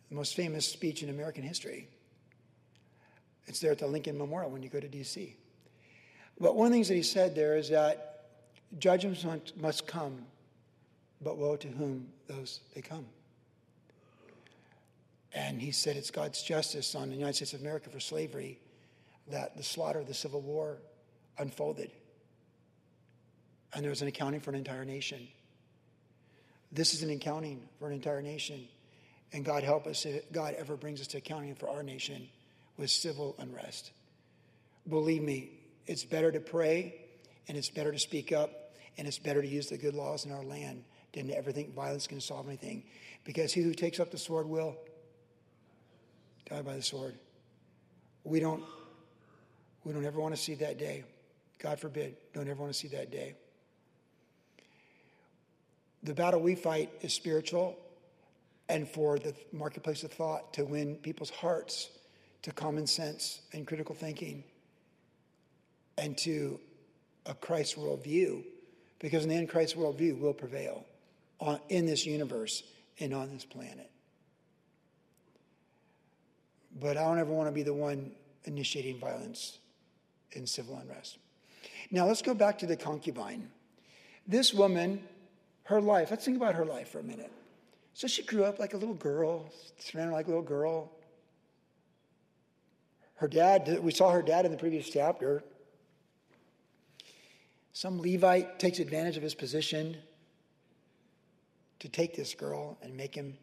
[0.10, 1.88] the most famous speech in American history.
[3.46, 5.36] It's there at the Lincoln Memorial when you go to D.C.
[6.40, 8.13] But one of the things that he said there is that
[8.80, 10.26] judgments must come,
[11.22, 13.06] but woe to whom those they come.
[15.34, 18.60] And he said it's God's justice on the United States of America for slavery
[19.30, 20.78] that the slaughter of the Civil War
[21.38, 21.92] unfolded
[23.74, 25.28] and there was an accounting for an entire nation.
[26.72, 28.68] This is an accounting for an entire nation.
[29.32, 32.28] And God help us if God ever brings us to accounting for our nation
[32.78, 33.92] with civil unrest.
[34.88, 35.50] Believe me,
[35.88, 36.96] it's better to pray
[37.48, 38.63] and it's better to speak up
[38.98, 41.74] and it's better to use the good laws in our land than to ever think
[41.74, 42.84] violence can solve anything.
[43.24, 44.76] Because he who takes up the sword will
[46.50, 47.16] die by the sword.
[48.24, 48.64] We don't
[49.84, 51.04] we don't ever want to see that day.
[51.60, 53.36] God forbid, don't ever want to see that day.
[56.04, 57.78] The battle we fight is spiritual
[58.70, 61.90] and for the marketplace of thought to win people's hearts
[62.44, 64.44] to common sense and critical thinking
[65.98, 66.60] and to
[67.26, 68.44] a Christ worldview,
[69.00, 70.86] because in the end, Christ's worldview will prevail
[71.40, 72.64] on, in this universe
[73.00, 73.90] and on this planet.
[76.80, 78.12] But I don't ever want to be the one
[78.46, 79.60] initiating violence
[80.36, 81.18] and civil unrest.
[81.92, 83.50] Now let's go back to the concubine.
[84.28, 85.04] This woman,
[85.64, 87.32] her life, let's think about her life for a minute.
[87.94, 90.92] So she grew up like a little girl, surrounded like a little girl.
[93.16, 95.44] Her dad, we saw her dad in the previous chapter.
[97.74, 99.98] Some Levite takes advantage of his position
[101.80, 103.36] to take this girl and make him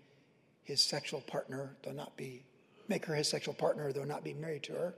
[0.62, 2.44] his sexual partner, though not be,
[2.88, 4.94] make her his sexual partner, though not be married to her.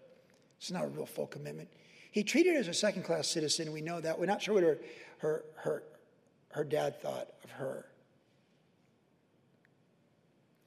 [0.59, 1.69] It's not a real full commitment.
[2.13, 3.73] He treated her as a second class citizen.
[3.73, 4.19] We know that.
[4.19, 4.79] We're not sure what her,
[5.19, 5.83] her, her,
[6.51, 7.87] her dad thought of her.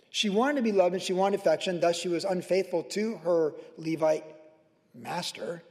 [0.09, 3.53] She wanted to be loved and she wanted affection, thus, she was unfaithful to her
[3.77, 4.25] Levite
[4.95, 5.61] master.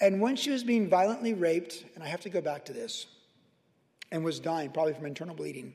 [0.00, 3.06] And when she was being violently raped, and I have to go back to this,
[4.12, 5.74] and was dying, probably from internal bleeding,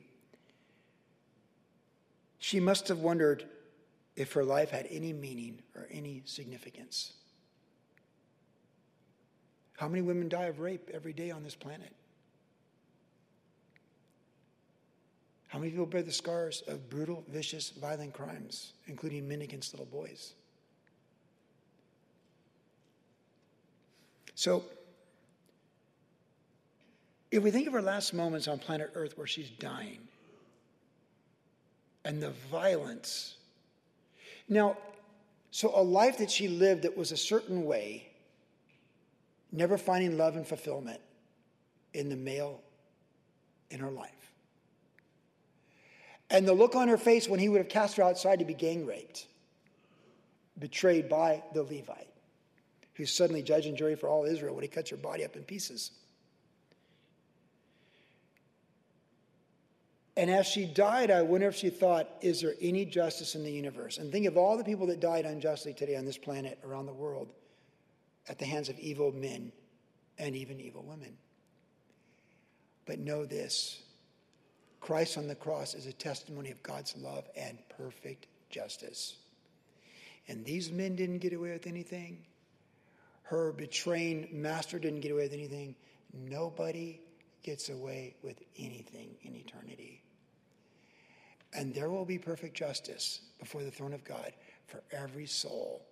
[2.38, 3.44] she must have wondered
[4.16, 7.14] if her life had any meaning or any significance.
[9.76, 11.92] How many women die of rape every day on this planet?
[15.48, 19.86] How many people bear the scars of brutal, vicious, violent crimes, including men against little
[19.86, 20.34] boys?
[24.42, 24.64] So,
[27.30, 30.00] if we think of her last moments on planet Earth where she's dying
[32.04, 33.36] and the violence.
[34.48, 34.76] Now,
[35.52, 38.08] so a life that she lived that was a certain way,
[39.52, 41.00] never finding love and fulfillment
[41.94, 42.60] in the male
[43.70, 44.32] in her life.
[46.30, 48.54] And the look on her face when he would have cast her outside to be
[48.54, 49.24] gang raped,
[50.58, 52.11] betrayed by the Levite,
[53.02, 55.42] who's suddenly judge and jury for all Israel when he cuts her body up in
[55.42, 55.90] pieces.
[60.16, 63.50] And as she died, I wonder if she thought, is there any justice in the
[63.50, 63.98] universe?
[63.98, 66.92] And think of all the people that died unjustly today on this planet, around the
[66.92, 67.32] world,
[68.28, 69.50] at the hands of evil men
[70.18, 71.16] and even evil women.
[72.86, 73.82] But know this
[74.80, 79.16] Christ on the cross is a testimony of God's love and perfect justice.
[80.28, 82.18] And these men didn't get away with anything.
[83.22, 85.74] Her betraying master didn't get away with anything.
[86.12, 87.00] Nobody
[87.42, 90.02] gets away with anything in eternity.
[91.54, 94.32] And there will be perfect justice before the throne of God
[94.66, 95.84] for every soul.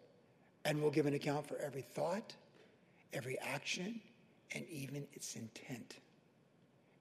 [0.65, 2.35] And we'll give an account for every thought,
[3.13, 4.01] every action,
[4.55, 5.97] and even its intent.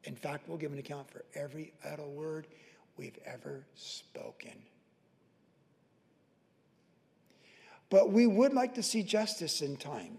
[0.04, 2.48] In fact, we'll give an account for every idle word
[2.98, 4.54] we've ever spoken.
[7.89, 10.17] But we would like to see justice in time.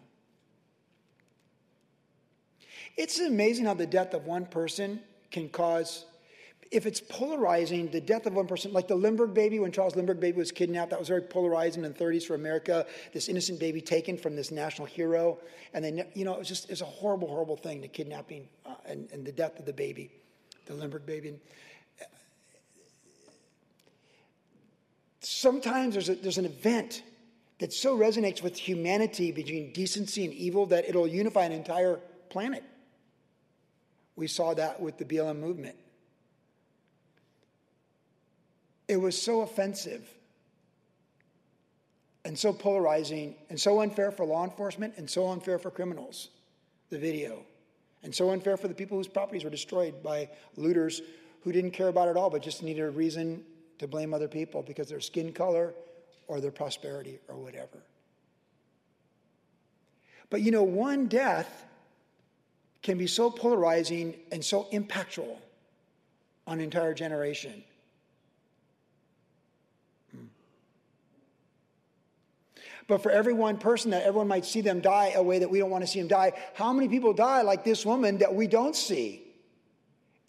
[2.96, 6.04] It's amazing how the death of one person can cause,
[6.72, 10.20] if it's polarizing, the death of one person, like the Lindbergh baby, when Charles Lindbergh
[10.20, 12.86] baby was kidnapped, that was very polarizing in the 30s for America.
[13.12, 15.38] This innocent baby taken from this national hero.
[15.72, 18.74] And then, you know, it was just, it's a horrible, horrible thing, the kidnapping uh,
[18.86, 20.10] and, and the death of the baby,
[20.66, 21.28] the Lindbergh baby.
[21.28, 21.40] And,
[25.20, 27.02] sometimes there's, a, there's an event
[27.60, 32.64] that so resonates with humanity between decency and evil that it'll unify an entire planet.
[34.16, 35.76] We saw that with the BLM movement.
[38.88, 40.08] It was so offensive
[42.24, 46.28] and so polarizing and so unfair for law enforcement and so unfair for criminals,
[46.88, 47.44] the video.
[48.02, 51.02] And so unfair for the people whose properties were destroyed by looters
[51.42, 53.44] who didn't care about it all but just needed a reason
[53.78, 55.74] to blame other people because their skin color
[56.30, 57.82] or their prosperity or whatever.
[60.30, 61.64] But you know, one death
[62.82, 65.36] can be so polarizing and so impactful
[66.46, 67.64] on an entire generation.
[70.12, 70.26] Hmm.
[72.86, 75.58] But for every one person that everyone might see them die a way that we
[75.58, 78.46] don't want to see them die, how many people die like this woman that we
[78.46, 79.24] don't see?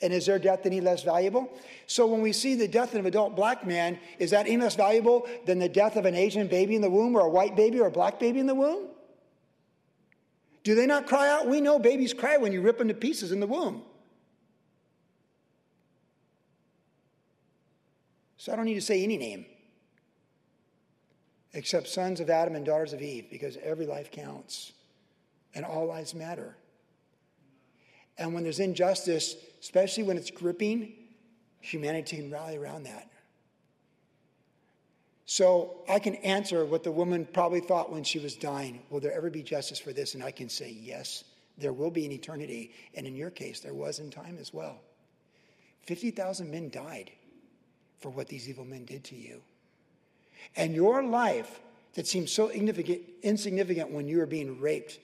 [0.02, 1.52] And is their death any less valuable?
[1.86, 4.76] So when we see the death of an adult black man, is that any less
[4.76, 7.80] valuable than the death of an Asian baby in the womb or a white baby
[7.80, 8.88] or a black baby in the womb?
[10.64, 11.48] Do they not cry out?
[11.48, 13.84] We know babies cry when you rip them to pieces in the womb.
[18.38, 19.46] So I don't need to say any name
[21.54, 24.71] except sons of Adam and daughters of Eve because every life counts
[25.54, 26.56] and all lives matter.
[28.17, 30.94] And when there's injustice, especially when it's gripping,
[31.60, 33.08] humanity can rally around that.
[35.26, 38.82] So I can answer what the woman probably thought when she was dying.
[38.90, 40.14] Will there ever be justice for this?
[40.14, 41.24] And I can say, yes,
[41.58, 42.74] there will be in eternity.
[42.96, 44.82] And in your case, there was in time as well.
[45.84, 47.12] 50,000 men died
[48.00, 49.42] for what these evil men did to you.
[50.58, 51.62] And your life
[51.94, 55.00] that seems so insignificant, insignificant when you are being raped,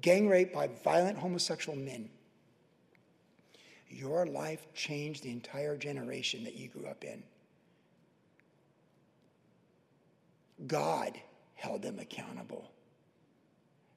[0.00, 2.10] gang raped by violent homosexual men.
[3.92, 7.22] Your life changed the entire generation that you grew up in.
[10.66, 11.20] God
[11.54, 12.70] held them accountable,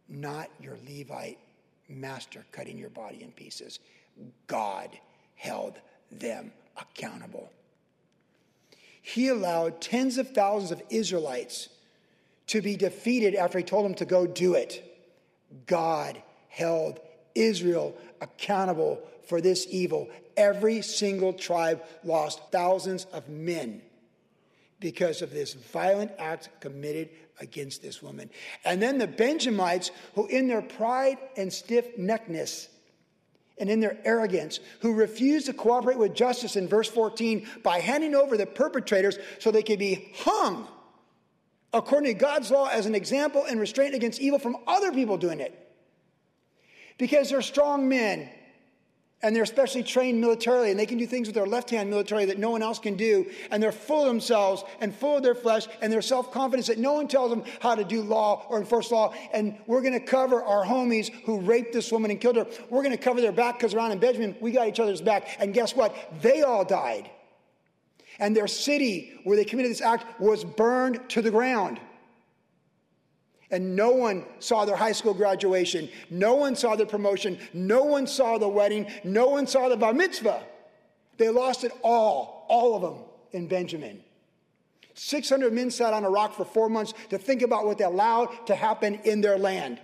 [0.09, 1.39] not your Levite
[1.87, 3.79] master cutting your body in pieces.
[4.47, 4.89] God
[5.35, 5.79] held
[6.11, 7.49] them accountable.
[9.01, 11.69] He allowed tens of thousands of Israelites
[12.47, 14.83] to be defeated after he told them to go do it.
[15.67, 16.99] God held
[17.35, 20.09] Israel accountable for this evil.
[20.38, 23.82] Every single tribe lost thousands of men
[24.80, 27.09] because of this violent act committed
[27.39, 28.30] against this woman.
[28.63, 32.67] And then the Benjamites, who in their pride and stiff neckedness
[33.57, 38.15] and in their arrogance, who refused to cooperate with justice in verse 14 by handing
[38.15, 40.67] over the perpetrators so they could be hung
[41.73, 45.41] according to God's law as an example and restraint against evil from other people doing
[45.41, 45.61] it.
[46.97, 48.30] Because they're strong men
[49.26, 52.28] and they're especially trained militarily and they can do things with their left hand militarily
[52.28, 53.26] that no one else can do.
[53.49, 56.93] And they're full of themselves and full of their flesh and their self-confidence that no
[56.93, 59.15] one tells them how to do law or enforce law.
[59.34, 62.45] And we're going to cover our homies who raped this woman and killed her.
[62.69, 65.38] We're going to cover their back because around in benjamin we got each other's back.
[65.39, 65.95] And guess what?
[66.21, 67.09] They all died.
[68.19, 71.80] And their city where they committed this act was burned to the ground.
[73.51, 75.89] And no one saw their high school graduation.
[76.09, 77.37] No one saw their promotion.
[77.53, 78.87] No one saw the wedding.
[79.03, 80.43] No one saw the bar mitzvah.
[81.17, 84.01] They lost it all, all of them in Benjamin.
[84.95, 88.47] 600 men sat on a rock for four months to think about what they allowed
[88.47, 89.79] to happen in their land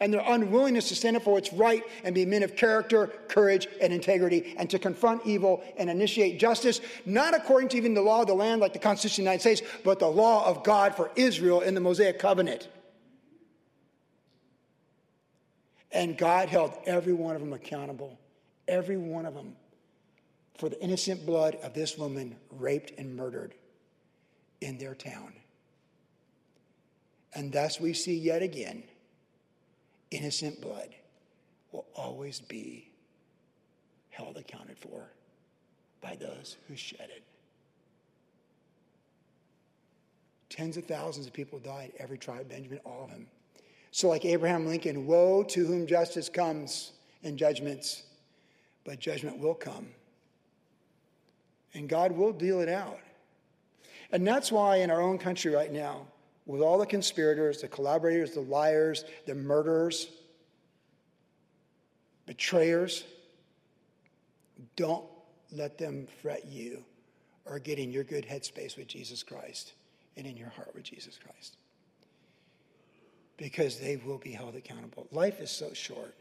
[0.00, 3.68] and their unwillingness to stand up for what's right and be men of character, courage,
[3.80, 8.22] and integrity, and to confront evil and initiate justice, not according to even the law
[8.22, 10.94] of the land like the Constitution of the United States, but the law of God
[10.94, 12.68] for Israel in the Mosaic covenant.
[15.92, 18.18] And God held every one of them accountable,
[18.66, 19.54] every one of them,
[20.56, 23.54] for the innocent blood of this woman raped and murdered
[24.60, 25.32] in their town.
[27.34, 28.84] And thus we see yet again
[30.12, 30.94] innocent blood
[31.72, 32.90] will always be
[34.10, 35.10] held accounted for
[36.00, 37.22] by those who shed it.
[40.50, 43.26] Tens of thousands of people died, every tribe, Benjamin, all of them.
[43.90, 46.92] So, like Abraham Lincoln, woe to whom justice comes
[47.22, 48.02] and judgments,
[48.84, 49.86] but judgment will come.
[51.74, 52.98] And God will deal it out.
[54.10, 56.06] And that's why in our own country right now,
[56.46, 60.08] with all the conspirators, the collaborators, the liars, the murderers,
[62.26, 63.04] betrayers.
[64.76, 65.04] Don't
[65.52, 66.84] let them fret you
[67.44, 69.72] or get in your good headspace with Jesus Christ
[70.16, 71.56] and in your heart with Jesus Christ.
[73.36, 75.06] Because they will be held accountable.
[75.10, 76.14] Life is so short.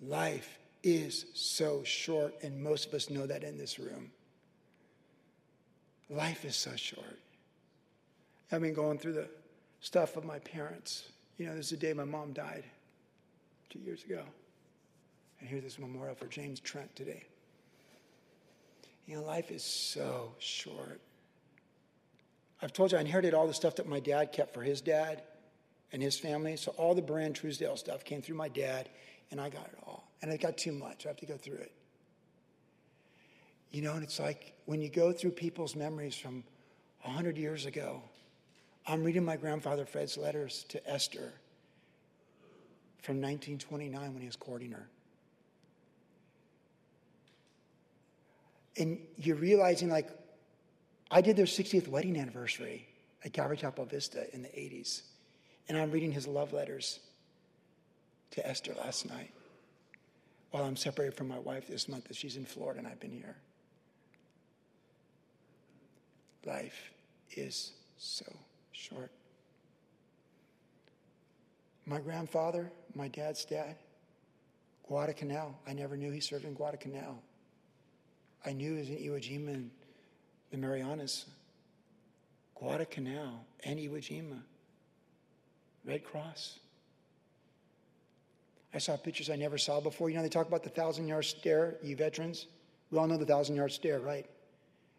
[0.00, 4.10] Life is so short, and most of us know that in this room.
[6.08, 7.18] Life is so short.
[8.52, 9.28] I've been going through the
[9.80, 11.04] stuff of my parents.
[11.38, 12.64] You know, this is the day my mom died
[13.70, 14.22] two years ago.
[15.38, 17.24] And here's this memorial for James Trent today.
[19.06, 21.00] You know, life is so short.
[22.62, 25.22] I've told you I inherited all the stuff that my dad kept for his dad
[25.92, 26.56] and his family.
[26.56, 28.88] So all the Brand Truesdale stuff came through my dad,
[29.30, 30.10] and I got it all.
[30.22, 31.06] And I got too much.
[31.06, 31.72] I have to go through it.
[33.70, 36.44] You know, and it's like when you go through people's memories from
[37.02, 38.02] 100 years ago,
[38.86, 41.32] I'm reading my grandfather Fred's letters to Esther
[43.02, 44.88] from 1929 when he was courting her.
[48.76, 50.08] And you're realizing, like,
[51.10, 52.88] I did their 60th wedding anniversary
[53.24, 55.02] at Calvary Chapel Vista in the 80s.
[55.68, 57.00] And I'm reading his love letters
[58.32, 59.32] to Esther last night
[60.50, 63.12] while I'm separated from my wife this month as she's in Florida and I've been
[63.12, 63.36] here.
[66.44, 66.90] Life
[67.36, 68.24] is so
[68.80, 69.10] short.
[71.84, 73.76] My grandfather, my dad's dad,
[74.88, 75.54] Guadalcanal.
[75.66, 77.22] I never knew he served in Guadalcanal.
[78.44, 79.70] I knew he was in Iwo Jima and
[80.50, 81.26] the Marianas,
[82.54, 84.40] Guadalcanal and Iwo Jima,
[85.84, 86.58] Red Cross.
[88.72, 90.08] I saw pictures I never saw before.
[90.08, 92.46] You know, they talk about the thousand yard stare, you veterans.
[92.90, 94.26] We all know the thousand yard stare, right?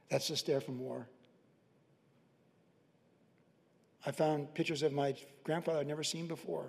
[0.10, 1.08] That's the stare from war.
[4.06, 6.66] I found pictures of my grandfather I'd never seen before.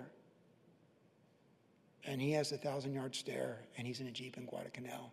[2.05, 5.11] And he has the thousand yard stare, and he's in a Jeep in Guadalcanal.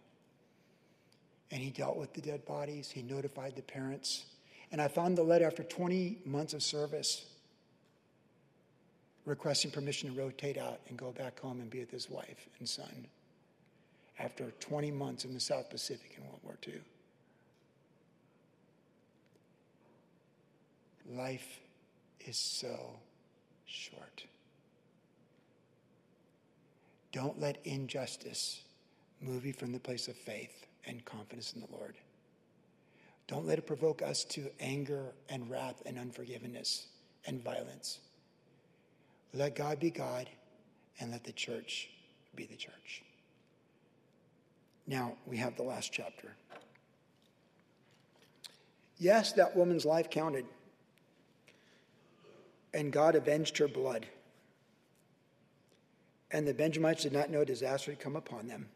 [1.50, 4.24] And he dealt with the dead bodies, he notified the parents.
[4.72, 7.26] And I found the letter after 20 months of service
[9.24, 12.68] requesting permission to rotate out and go back home and be with his wife and
[12.68, 13.06] son
[14.18, 16.80] after 20 months in the South Pacific in World War II.
[21.16, 21.60] Life
[22.30, 22.92] is so
[23.66, 24.24] short.
[27.12, 28.62] Don't let injustice
[29.20, 31.96] move you from the place of faith and confidence in the Lord.
[33.26, 36.86] Don't let it provoke us to anger and wrath and unforgiveness
[37.26, 37.98] and violence.
[39.34, 40.30] Let God be God
[41.00, 41.88] and let the church
[42.36, 43.02] be the church.
[44.86, 46.28] Now we have the last chapter.
[48.98, 50.44] Yes, that woman's life counted,
[52.72, 54.06] and God avenged her blood.
[56.30, 58.68] And the Benjamites did not know disaster had come upon them,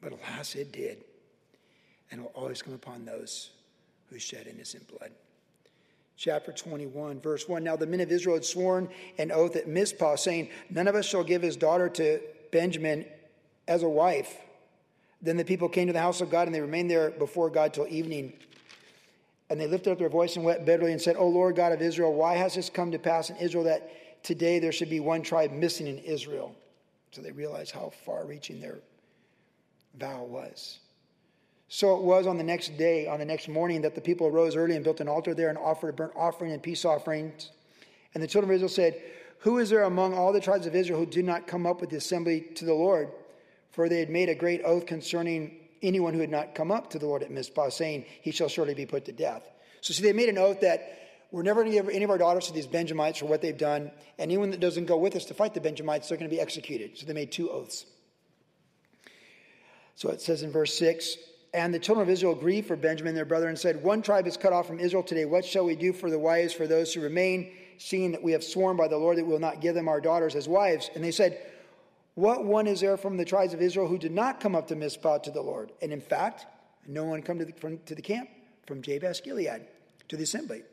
[0.00, 1.04] but alas, it did,
[2.10, 3.50] and will always come upon those
[4.08, 5.12] who shed innocent blood.
[6.16, 7.62] Chapter 21, verse 1.
[7.62, 11.06] Now the men of Israel had sworn an oath at Mizpah, saying, None of us
[11.06, 12.20] shall give his daughter to
[12.50, 13.04] Benjamin
[13.68, 14.36] as a wife.
[15.20, 17.74] Then the people came to the house of God, and they remained there before God
[17.74, 18.32] till evening.
[19.50, 21.80] And they lifted up their voice and wept bitterly and said, O Lord God of
[21.80, 25.22] Israel, why has this come to pass in Israel that today there should be one
[25.22, 26.54] tribe missing in Israel?
[27.12, 28.78] So they realized how far reaching their
[29.98, 30.80] vow was.
[31.68, 34.56] So it was on the next day, on the next morning, that the people arose
[34.56, 37.50] early and built an altar there and offered a burnt offering and peace offerings.
[38.14, 39.02] And the children of Israel said,
[39.40, 41.90] Who is there among all the tribes of Israel who did not come up with
[41.90, 43.10] the assembly to the Lord?
[43.70, 46.98] For they had made a great oath concerning anyone who had not come up to
[46.98, 49.42] the Lord at Mizpah, saying, He shall surely be put to death.
[49.80, 50.98] So, see, they made an oath that
[51.30, 53.56] we're never going to give any of our daughters to these Benjamites for what they've
[53.56, 53.90] done.
[54.18, 56.96] Anyone that doesn't go with us to fight the Benjamites, they're going to be executed.
[56.96, 57.84] So they made two oaths.
[59.94, 61.16] So it says in verse 6
[61.54, 64.36] and the children of Israel grieved for Benjamin, their brother, and said, One tribe is
[64.36, 65.24] cut off from Israel today.
[65.24, 68.44] What shall we do for the wives for those who remain, seeing that we have
[68.44, 70.90] sworn by the Lord that we will not give them our daughters as wives?
[70.94, 71.40] And they said,
[72.18, 74.74] What one is there from the tribes of Israel who did not come up to
[74.74, 75.70] Mizpah to the Lord?
[75.80, 76.46] And in fact,
[76.84, 78.28] no one come to the, from, to the camp
[78.66, 79.68] from Jabesh Gilead
[80.08, 80.64] to the assembly.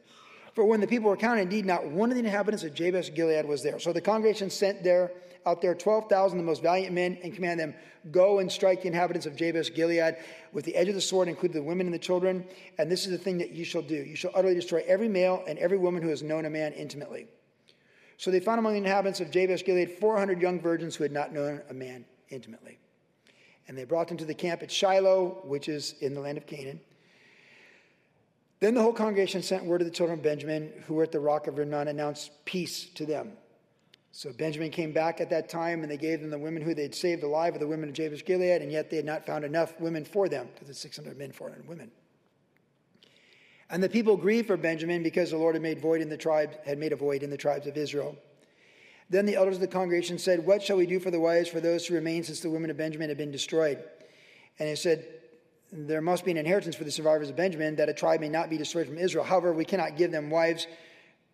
[0.55, 3.45] For when the people were counted, indeed, not one of the inhabitants of Jabesh Gilead
[3.45, 3.77] was there.
[3.77, 5.11] So the congregation sent there
[5.45, 7.75] out there 12,000 the most valiant men and command them,
[8.09, 10.17] Go and strike the inhabitants of Jabesh Gilead
[10.51, 12.43] with the edge of the sword, including the women and the children.
[12.79, 15.43] And this is the thing that you shall do you shall utterly destroy every male
[15.47, 17.27] and every woman who has known a man intimately.
[18.17, 21.33] So they found among the inhabitants of Jabesh Gilead 400 young virgins who had not
[21.33, 22.79] known a man intimately.
[23.67, 26.45] And they brought them to the camp at Shiloh, which is in the land of
[26.45, 26.79] Canaan.
[28.59, 31.19] Then the whole congregation sent word to the children of Benjamin, who were at the
[31.19, 33.33] rock of Rimmon, announced peace to them.
[34.11, 36.83] So Benjamin came back at that time, and they gave them the women who they
[36.83, 39.43] had saved alive of the women of Jabesh Gilead, and yet they had not found
[39.43, 41.91] enough women for them, because it's 600 men, 400 women.
[43.69, 46.55] And the people grieved for Benjamin because the Lord had made void in the tribes,
[46.65, 48.15] had made a void in the tribes of Israel.
[49.09, 51.59] Then the elders of the congregation said, What shall we do for the wives for
[51.59, 53.83] those who remain since the women of Benjamin have been destroyed?
[54.59, 55.05] And they said,
[55.71, 58.49] There must be an inheritance for the survivors of Benjamin, that a tribe may not
[58.49, 59.23] be destroyed from Israel.
[59.23, 60.67] However, we cannot give them wives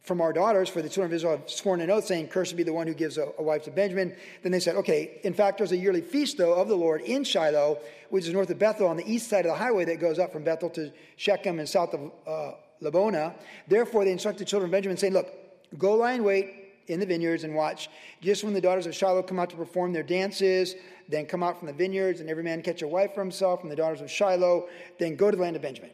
[0.04, 2.64] from our daughters, for the children of Israel have sworn an oath, saying, Cursed be
[2.64, 4.16] the one who gives a, a, wife to Benjamin.
[4.42, 7.24] Then they said, Okay, in fact, there's a yearly feast, though, of the Lord in
[7.24, 7.78] Shiloh,
[8.10, 10.32] which is north of Bethel, on the east side of the highway that goes up
[10.34, 13.36] from Bethel to Shechem and south of uh, Lebonah.
[13.68, 15.32] Therefore, they instructed the children of Benjamin, saying, Look,
[15.78, 16.56] go lie in wait
[16.88, 17.90] in the vineyards and watch.
[18.22, 20.76] Just when the daughters of Shiloh come out to perform their dances,
[21.10, 23.70] then come out from the vineyards, and every man catch a wife for himself from
[23.70, 25.92] the daughters of Shiloh, then go to the land of Benjamin.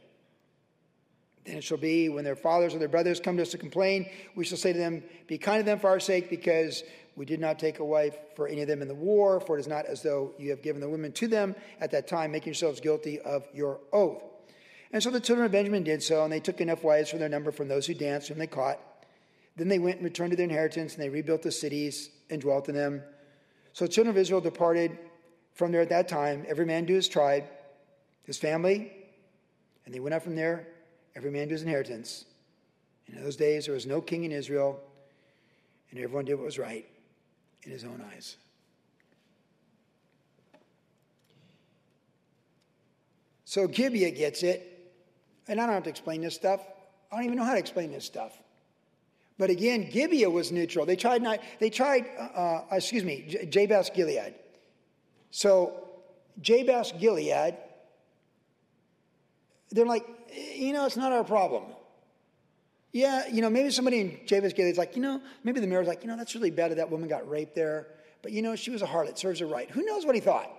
[1.48, 4.10] Then it shall be when their fathers or their brothers come to us to complain,
[4.36, 6.84] we shall say to them, Be kind to them for our sake, because
[7.16, 9.62] we did not take a wife for any of them in the war, for it
[9.62, 12.48] is not as though you have given the women to them at that time, making
[12.48, 14.22] yourselves guilty of your oath.
[14.92, 17.30] And so the children of Benjamin did so, and they took enough wives for their
[17.30, 18.80] number from those who danced, whom they caught.
[19.56, 22.68] Then they went and returned to their inheritance, and they rebuilt the cities and dwelt
[22.68, 23.02] in them.
[23.72, 24.98] So the children of Israel departed
[25.54, 27.46] from there at that time, every man to his tribe,
[28.24, 28.92] his family,
[29.86, 30.68] and they went up from there
[31.18, 32.26] every man to his inheritance.
[33.08, 34.80] In those days, there was no king in Israel,
[35.90, 36.86] and everyone did what was right
[37.64, 38.38] in his own eyes.
[43.46, 44.94] So Gibeah gets it,
[45.48, 46.62] and I don't have to explain this stuff.
[47.12, 48.38] I don't even know how to explain this stuff.
[49.40, 50.86] But again, Gibeah was neutral.
[50.86, 51.40] They tried not.
[51.60, 52.06] They tried.
[52.20, 54.36] Uh, uh excuse me, J- Gilead.
[55.32, 55.88] So
[56.42, 57.56] Jabesh Gilead.
[59.72, 61.64] They're like, you know, it's not our problem.
[62.92, 66.02] Yeah, you know, maybe somebody in Jabesh Gilead's like, you know, maybe the mayor's like,
[66.02, 67.88] you know, that's really bad that that woman got raped there.
[68.22, 69.70] But, you know, she was a harlot, serves her right.
[69.70, 70.50] Who knows what he thought?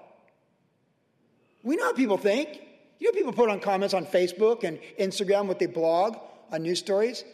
[1.63, 2.61] We know people think.
[2.99, 6.17] You know, people put on comments on Facebook and Instagram, what they blog.
[6.51, 7.25] on news stories.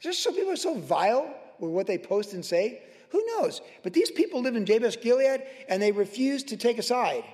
[0.00, 2.82] Just so people are so vile with what they post and say.
[3.10, 3.60] Who knows?
[3.82, 7.24] But these people live in Jabesh Gilead and they refuse to take a side.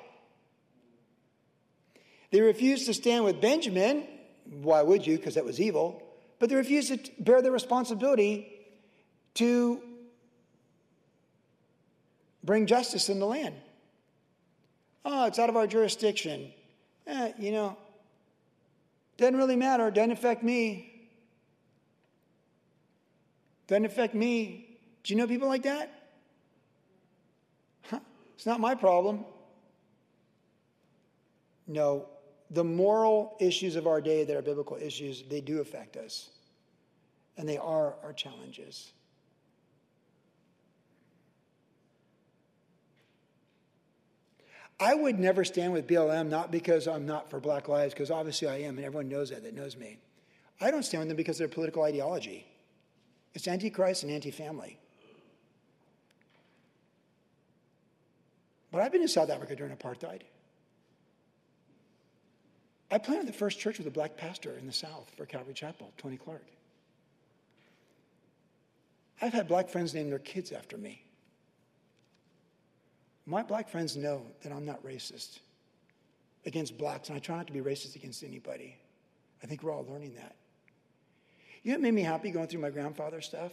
[2.31, 4.07] They refused to stand with Benjamin.
[4.45, 5.17] Why would you?
[5.17, 6.03] Because that was evil.
[6.39, 8.49] But they refused to bear the responsibility
[9.35, 9.81] to
[12.45, 13.55] bring justice in the land.
[15.05, 16.53] Oh, it's out of our jurisdiction.
[17.07, 17.77] Eh, you know,
[19.17, 19.91] doesn't really matter.
[19.91, 21.09] Doesn't affect me.
[23.67, 24.79] Doesn't affect me.
[25.03, 25.93] Do you know people like that?
[27.91, 28.01] Huh,
[28.35, 29.25] it's not my problem.
[31.67, 32.07] No,
[32.51, 36.31] the moral issues of our day that are biblical issues, they do affect us.
[37.37, 38.93] And they are our challenges.
[44.81, 48.49] I would never stand with BLM, not because I'm not for Black Lives, because obviously
[48.49, 49.99] I am, and everyone knows that that knows me.
[50.61, 52.47] I don't stand with them because of their political ideology.
[53.35, 54.79] It's anti-Christ and anti-family.
[58.71, 60.23] But I've been in South Africa during apartheid.
[62.91, 65.93] I planted the first church with a black pastor in the South for Calvary Chapel,
[65.99, 66.47] Tony Clark.
[69.21, 71.05] I've had black friends name their kids after me.
[73.27, 75.41] My black friends know that I'm not racist
[76.47, 78.77] against blacks, and I try not to be racist against anybody.
[79.43, 80.37] I think we're all learning that.
[81.63, 83.53] You know what made me happy going through my grandfather's stuff?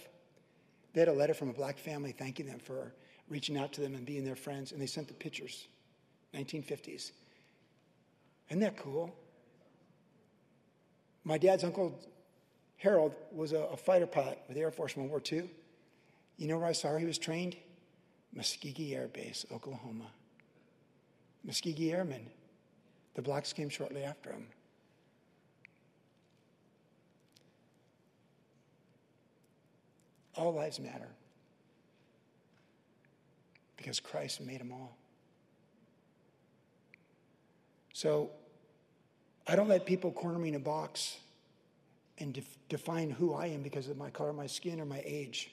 [0.93, 2.93] They had a letter from a black family thanking them for
[3.27, 5.67] reaching out to them and being their friends, and they sent the pictures,
[6.33, 7.11] 1950s.
[8.49, 9.13] Isn't that cool?
[11.25, 11.99] My dad's uncle,
[12.77, 15.49] Harold, was a, a fighter pilot with the Air Force in World War II.
[16.37, 17.57] You know where I saw he was trained?
[18.37, 20.11] Muskogee Air Base, Oklahoma.
[21.47, 22.27] Muskogee Airmen.
[23.15, 24.47] The blacks came shortly after him.
[30.35, 31.07] All lives matter
[33.77, 34.97] because Christ made them all.
[37.93, 38.31] So
[39.47, 41.17] I don't let people corner me in a box
[42.17, 45.51] and def- define who I am because of my color, my skin, or my age.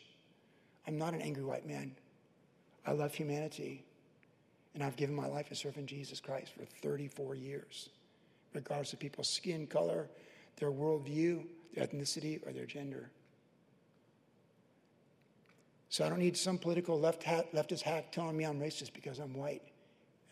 [0.86, 1.92] I'm not an angry white man.
[2.86, 3.84] I love humanity.
[4.74, 7.90] And I've given my life to serving Jesus Christ for 34 years,
[8.54, 10.08] regardless of people's skin color,
[10.56, 13.10] their worldview, their ethnicity, or their gender.
[15.90, 19.18] So I don't need some political left hat, leftist hack telling me I'm racist because
[19.18, 19.60] I'm white.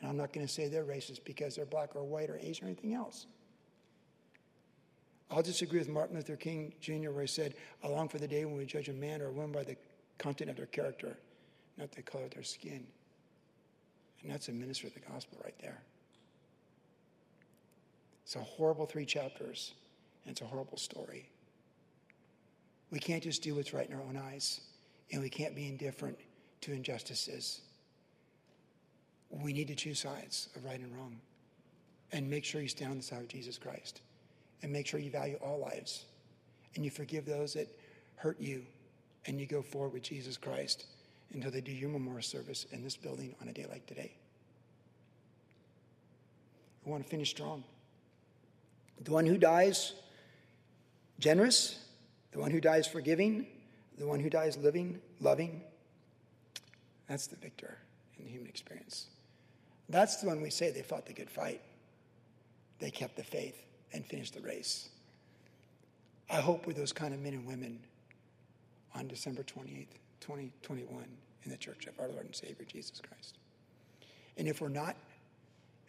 [0.01, 2.65] And I'm not going to say they're racist because they're black or white or Asian
[2.65, 3.27] or anything else.
[5.31, 7.55] I'll disagree with Martin Luther King Jr., where he said,
[7.85, 9.77] I long for the day when we judge a man or a woman by the
[10.19, 11.17] content of their character
[11.81, 12.87] not the color of their skin.
[14.23, 15.81] And that's a minister of the gospel right there.
[18.23, 19.73] It's a horrible three chapters,
[20.25, 21.29] and it's a horrible story.
[22.91, 24.61] We can't just do what's right in our own eyes,
[25.11, 26.19] and we can't be indifferent
[26.61, 27.63] to injustices.
[29.31, 31.17] We need to choose sides of right and wrong
[32.13, 34.03] and make sure you stand on the side of Jesus Christ
[34.63, 36.05] and make sure you value all lives
[36.75, 37.69] and you forgive those that
[38.17, 38.63] hurt you
[39.27, 40.87] and you go forward with Jesus Christ
[41.33, 44.13] until they do your memorial service in this building on a day like today.
[46.85, 47.65] We want to finish strong.
[49.03, 49.95] The one who dies
[51.19, 51.79] generous,
[52.33, 53.47] the one who dies forgiving,
[53.99, 55.63] the one who dies living, loving,
[57.09, 57.77] that's the victor
[58.19, 59.07] in the human experience.
[59.89, 61.61] That's the one we say they fought the good fight.
[62.79, 63.57] They kept the faith
[63.93, 64.89] and finish the race.
[66.29, 67.81] I hope we're those kind of men and women
[68.95, 70.01] on December 28th.
[70.21, 71.05] 2021
[71.45, 73.39] in the church of our Lord and Savior Jesus Christ.
[74.37, 74.97] And if we're not,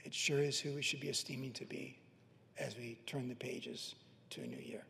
[0.03, 1.97] it sure is who we should be esteeming to be
[2.57, 3.95] as we turn the pages
[4.31, 4.83] to a new year.